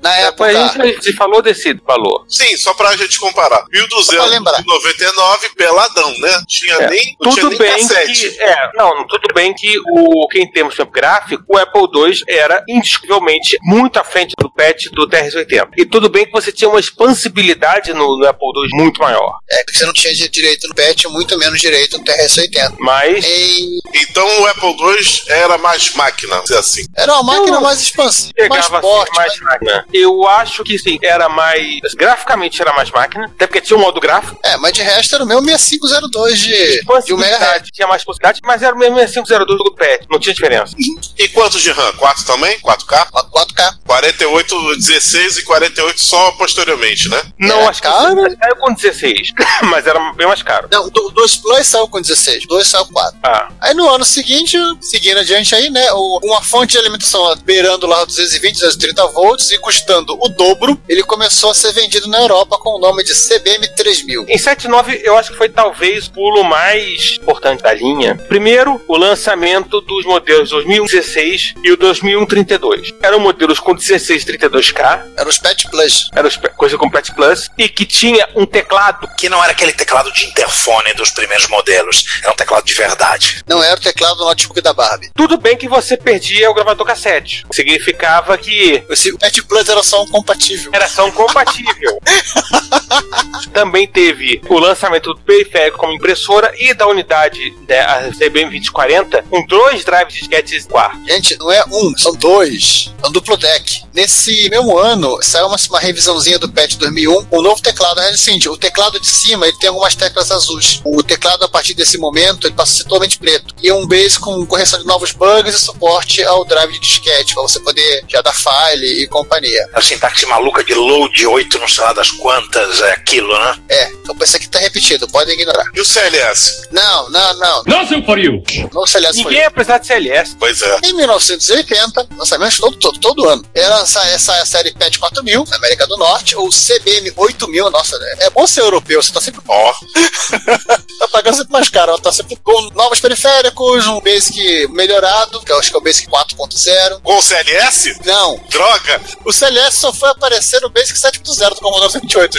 [0.00, 0.46] Na época.
[0.46, 2.24] A gente falou desse valor.
[2.28, 3.64] Sim, só pra gente comparar.
[3.70, 6.23] 1299 peladão, né?
[6.46, 8.30] Tinha É, nem, não tinha tudo nem bem cassete.
[8.30, 11.82] que é, não, tudo bem que o que em termos de tempo gráfico, o Apple
[11.94, 15.68] II era indiscutivelmente muito à frente do patch do TRS-80.
[15.76, 19.38] E tudo bem que você tinha uma expansibilidade no, no Apple II muito maior.
[19.50, 22.74] É, porque você não tinha di- direito no PET, muito menos direito no TRS-80.
[22.78, 26.84] Mas Em- Então o Apple II era mais máquina, dizer assim.
[26.96, 29.10] Era uma máquina mais expansiva, mais pegava forte.
[29.10, 29.86] assim, mais máquina.
[29.92, 31.80] Eu acho que sim, era mais.
[31.96, 34.38] Graficamente era mais máquina, até porque tinha um modo gráfico.
[34.44, 37.70] É, mas de resto era o meu 6502 de, de 1 MHz.
[37.72, 40.74] Tinha mais possibilidade, mas era o mesmo 6502 do patch, não tinha diferença.
[41.18, 41.92] E quantos de RAM?
[41.94, 42.58] 4 também?
[42.60, 43.08] 4K?
[43.30, 43.74] 4K.
[43.86, 47.20] 48, 16 e 48 só posteriormente, né?
[47.38, 48.16] Não, É acho que caro?
[48.42, 49.28] saiu com 16,
[49.70, 50.68] mas era bem mais caro.
[50.70, 53.18] Não, o 2 Plus saiu com 16, o 2 saiu com 4.
[53.22, 58.04] Ah, Aí no ano seguinte, seguindo adiante aí, né, uma fonte de alimentação beirando lá
[58.04, 62.70] 220, 230 volts e custando o dobro, ele começou a ser vendido na Europa com
[62.70, 64.26] o nome de CBM 3000.
[64.28, 68.14] Em 7.9, eu acho que foi talvez o pulo mais importante da linha.
[68.28, 72.92] Primeiro, o lançamento dos modelos 2016 e o 2032.
[73.02, 76.10] Eram modelos com 16 32K, Era os Pet Plus.
[76.14, 79.08] era os- coisa com Pet Plus, e que tinha um teclado.
[79.16, 82.04] Que não era aquele teclado de interfone dos primeiros modelos.
[82.22, 83.42] Era um teclado de verdade.
[83.46, 85.10] Não era o teclado do notebook da Barbie.
[85.14, 87.44] Tudo bem que você perdia o gravador cassete.
[87.52, 90.70] Significava que Esse Pet Plus era só um compatível.
[90.74, 91.98] era só um compatível.
[93.52, 99.44] também teve o lançamento do periférico como impressora e da unidade da CBM 2040 com
[99.46, 101.04] dois drives de disquetes quarto.
[101.06, 102.90] Gente, não é um, são dois.
[103.02, 103.82] É um duplo deck.
[103.92, 108.00] Nesse mesmo ano, saiu uma, uma revisãozinha do patch 2001, um novo teclado.
[108.00, 110.80] É assim, o teclado de cima ele tem algumas teclas azuis.
[110.84, 113.54] O teclado, a partir desse momento, ele passa a ser totalmente preto.
[113.62, 117.42] E um base com correção de novos bugs e suporte ao drive de disquete, para
[117.42, 119.68] você poder já dar file e companhia.
[119.74, 123.56] A sintaxe maluca de load 8, não sei lá das quantas, é aquilo, né?
[123.68, 125.70] É, então pensei que tá repetido, podem ignorar.
[125.74, 126.68] E o CLS?
[126.70, 127.62] Não, não, não.
[127.66, 128.40] Nothing for you.
[128.72, 130.36] Não CLS Ninguém ia precisar de CLS.
[130.38, 130.78] Pois é.
[130.84, 133.44] Em 1980, lançamentos todo, todo, todo ano.
[133.52, 138.30] Era essa, essa série PET 4000, na América do Norte, ou CBM 8000, nossa, é
[138.30, 139.40] bom ser europeu, você tá sempre.
[139.48, 139.74] Ó.
[141.00, 145.50] tá pagando sempre mais caro, ela tá sempre com novos periféricos, um Basic melhorado, que
[145.50, 147.00] eu acho que é o Basic 4.0.
[147.02, 147.98] Com o CLS?
[148.04, 149.00] Não, Droga!
[149.24, 152.38] o CLS só foi aparecer no Basic 7.0 do Commodore 128.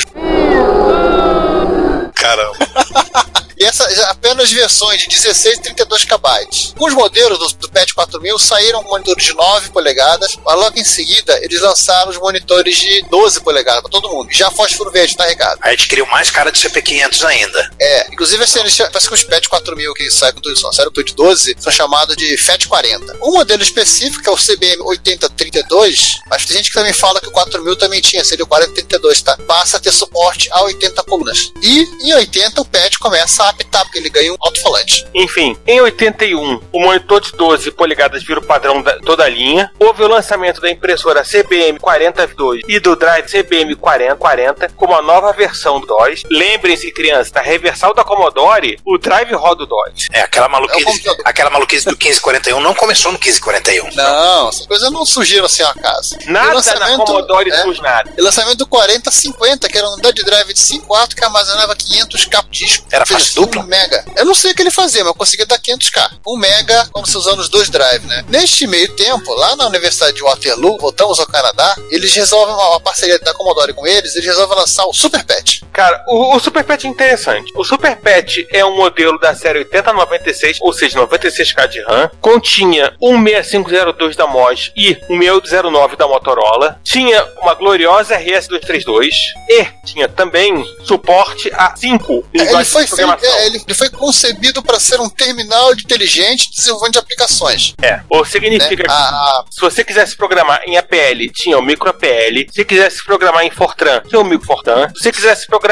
[2.15, 2.57] Caramba.
[3.57, 6.25] E essa apenas versões de 16 e 32 KB.
[6.73, 10.83] Alguns modelos do, do PET 4000 saíram com monitores de 9 polegadas, mas logo em
[10.83, 14.27] seguida eles lançaram os monitores de 12 polegadas para todo mundo.
[14.31, 15.59] Já fósforo verde, tá, Ricardo?
[15.61, 17.71] Aí adquiriu mais cara de CP500 ainda.
[17.79, 20.91] É, inclusive assim, eles, parece que os PET 4000 que saem com tudo isso, sério,
[20.91, 23.19] tudo de 12, são chamados de FET 40.
[23.23, 27.27] Um modelo específico, que é o CBM 8032, mas tem gente que também fala que
[27.27, 29.37] o 4000 também tinha, seria o 4032, tá?
[29.47, 31.51] Passa a ter suporte a 80 colunas.
[31.61, 35.05] E em 80 o PET começa a apitar, porque ele ganha um alto-falante.
[35.13, 39.71] Enfim, em 81, o monitor de 12 polegadas vira o padrão da toda a linha.
[39.79, 45.31] Houve o lançamento da impressora CBM 42 e do drive CBM 4040 como a nova
[45.33, 46.23] versão do DOS.
[46.29, 50.07] Lembrem-se, crianças, na reversal da Commodore, o drive roda o DOS.
[50.11, 51.21] É, aquela É o maluquice, computador.
[51.25, 53.89] aquela maluquice do 1541 não começou no 1541.
[53.95, 56.15] Não, essas coisas não surgiram assim ao acaso.
[56.27, 58.13] O Nada na lançamento- Commodore é, surge nada.
[58.17, 62.25] E lançamento do 4050, que era um unidade de drive de 5.4 que armazenava 500
[62.25, 62.47] cap
[62.91, 63.61] Era Ou seja, faixa dupla?
[63.61, 64.05] Um mega.
[64.15, 66.11] Eu não sei o que ele fazia, mas eu conseguia dar 500k.
[66.27, 68.25] Um mega, como se usando os dois drives, né?
[68.29, 72.79] Neste meio tempo, lá na Universidade de Waterloo, voltamos ao Canadá, eles resolvem uma, uma
[72.79, 75.64] parceria da Commodore com eles, eles resolvem lançar o Super Pet.
[75.75, 77.51] Cara, o, o Super Pet é interessante.
[77.53, 82.09] O Super Pet é um modelo da série 8096, ou seja, 96K de RAM.
[82.21, 86.79] Continha um 6502 da MOS e um 6809 da Motorola.
[86.81, 89.11] Tinha uma gloriosa RS232
[89.49, 94.63] e tinha também suporte a 5 Ele linguagens foi, feito, é, ele, ele foi concebido
[94.63, 97.73] para ser um terminal de inteligente de desenvolvimento de aplicações.
[97.81, 98.83] É, ou significa né?
[98.85, 102.45] que A- a- se você quisesse programar em APL, tinha o micro APL.
[102.49, 104.89] Se quisesse programar em Fortran, tinha o micro Fortran.
[104.95, 105.64] Se quisesse programar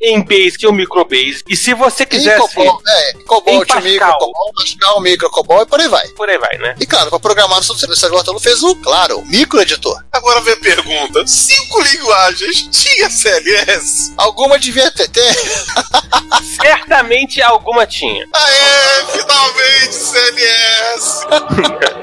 [0.00, 1.42] em Base, tinha o micro Base.
[1.48, 2.54] E se você em quisesse.
[2.54, 4.12] Cobol, é, em Cobol, Em micro.
[4.18, 6.06] Cobol, Pascal, micro, Cobol e por aí vai.
[6.08, 6.74] Por aí vai, né?
[6.80, 10.02] E claro, para programar no de Waterloo fez o, claro, microeditor.
[10.12, 14.12] Agora vem a pergunta: cinco linguagens tinha CLS?
[14.16, 15.36] Alguma devia ter, ter.
[16.60, 18.26] Certamente alguma tinha.
[18.32, 21.26] Aê, finalmente CLS!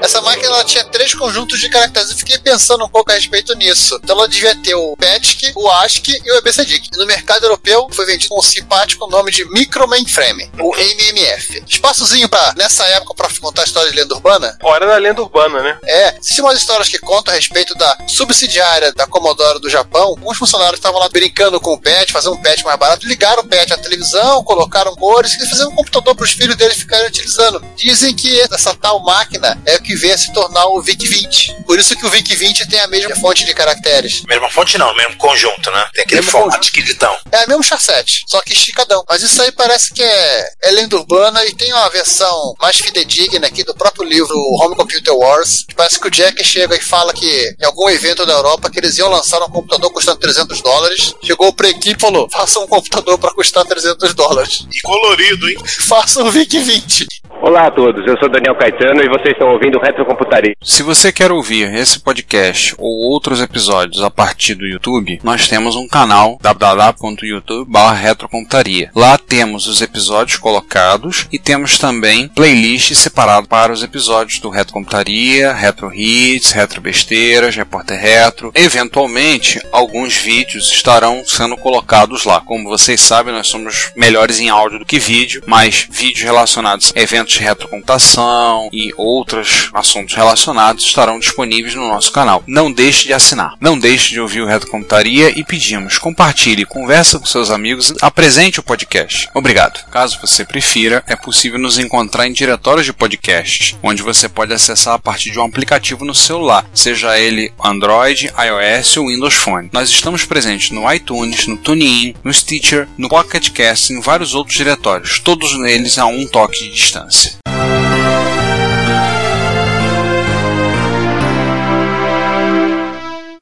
[0.00, 2.10] Essa máquina ela tinha três conjuntos de caracteres.
[2.10, 3.98] Eu fiquei pensando um pouco a respeito nisso.
[4.02, 6.88] Então ela devia ter o PETSC, o ASCII e o EBCDIC.
[6.92, 11.62] E no mercado europeu foi vendido com um simpático nome de Micro Mainframe, o MMF.
[11.68, 14.56] Espaçozinho para nessa época para contar a história de lenda urbana.
[14.62, 15.78] Hora da lenda urbana, né?
[15.84, 20.02] É, existem umas histórias que contam a respeito da subsidiária da Commodore do Japão.
[20.08, 23.46] Alguns funcionários estavam lá brincando com o PET, fazendo um PET mais barato, ligaram o
[23.46, 27.64] PET à televisão, colocaram cores e fizeram um computador para os filhos deles ficarem utilizando.
[27.76, 31.64] Dizem que essa tal máquina é o que veio a se tornar o VIC-20.
[31.64, 34.22] Por isso que o VIC-20 tem a mesma fonte de caracteres.
[34.28, 35.86] Mesma fonte não, mesmo conjunto, né?
[35.92, 36.64] Tem aquele Mesmo formato conjunto.
[36.64, 37.16] esquisitão.
[37.32, 39.04] É o mesmo chassete, só que esticadão.
[39.08, 43.46] Mas isso aí parece que é, é lenda urbana e tem uma versão mais fidedigna
[43.46, 45.64] aqui do próprio livro Home Computer Wars.
[45.76, 48.96] Parece que o Jack chega e fala que em algum evento da Europa que eles
[48.98, 51.14] iam lançar um computador custando 300 dólares.
[51.22, 54.66] Chegou pra equipe e falou: faça um computador para custar 300 dólares.
[54.72, 55.56] E colorido, hein?
[55.64, 57.06] Faça um VIC-20.
[57.42, 60.54] Olá a todos, eu sou Daniel Caetano e vocês estão ouvindo Retrocomputaria.
[60.62, 65.76] Se você quer ouvir esse podcast ou outros episódios a partir do YouTube, nós temos
[65.76, 68.90] um canal www.youtube.com/retrocomputaria.
[68.94, 74.72] Lá temos os episódios colocados e temos também playlist separado para os episódios do Retro
[74.72, 78.52] Computaria, Retro Hits, Retro Besteiras, Repórter Retro.
[78.54, 82.40] Eventualmente, alguns vídeos estarão sendo colocados lá.
[82.40, 87.00] Como vocês sabem, nós somos melhores em áudio do que vídeo, mas vídeos relacionados a
[87.00, 92.44] eventos eventos de retrocomputação e outros assuntos relacionados estarão disponíveis no nosso canal.
[92.46, 93.54] Não deixe de assinar.
[93.60, 98.62] Não deixe de ouvir o Retrocomputaria e pedimos, compartilhe, conversa com seus amigos, apresente o
[98.62, 99.28] podcast.
[99.34, 99.84] Obrigado.
[99.90, 104.94] Caso você prefira, é possível nos encontrar em diretórios de podcasts, onde você pode acessar
[104.94, 109.70] a partir de um aplicativo no celular, seja ele Android, iOS ou Windows Phone.
[109.72, 114.34] Nós estamos presentes no iTunes, no TuneIn, no Stitcher, no Pocket Cast e em vários
[114.34, 117.13] outros diretórios, todos eles a um toque de distância.
[117.14, 117.53] out.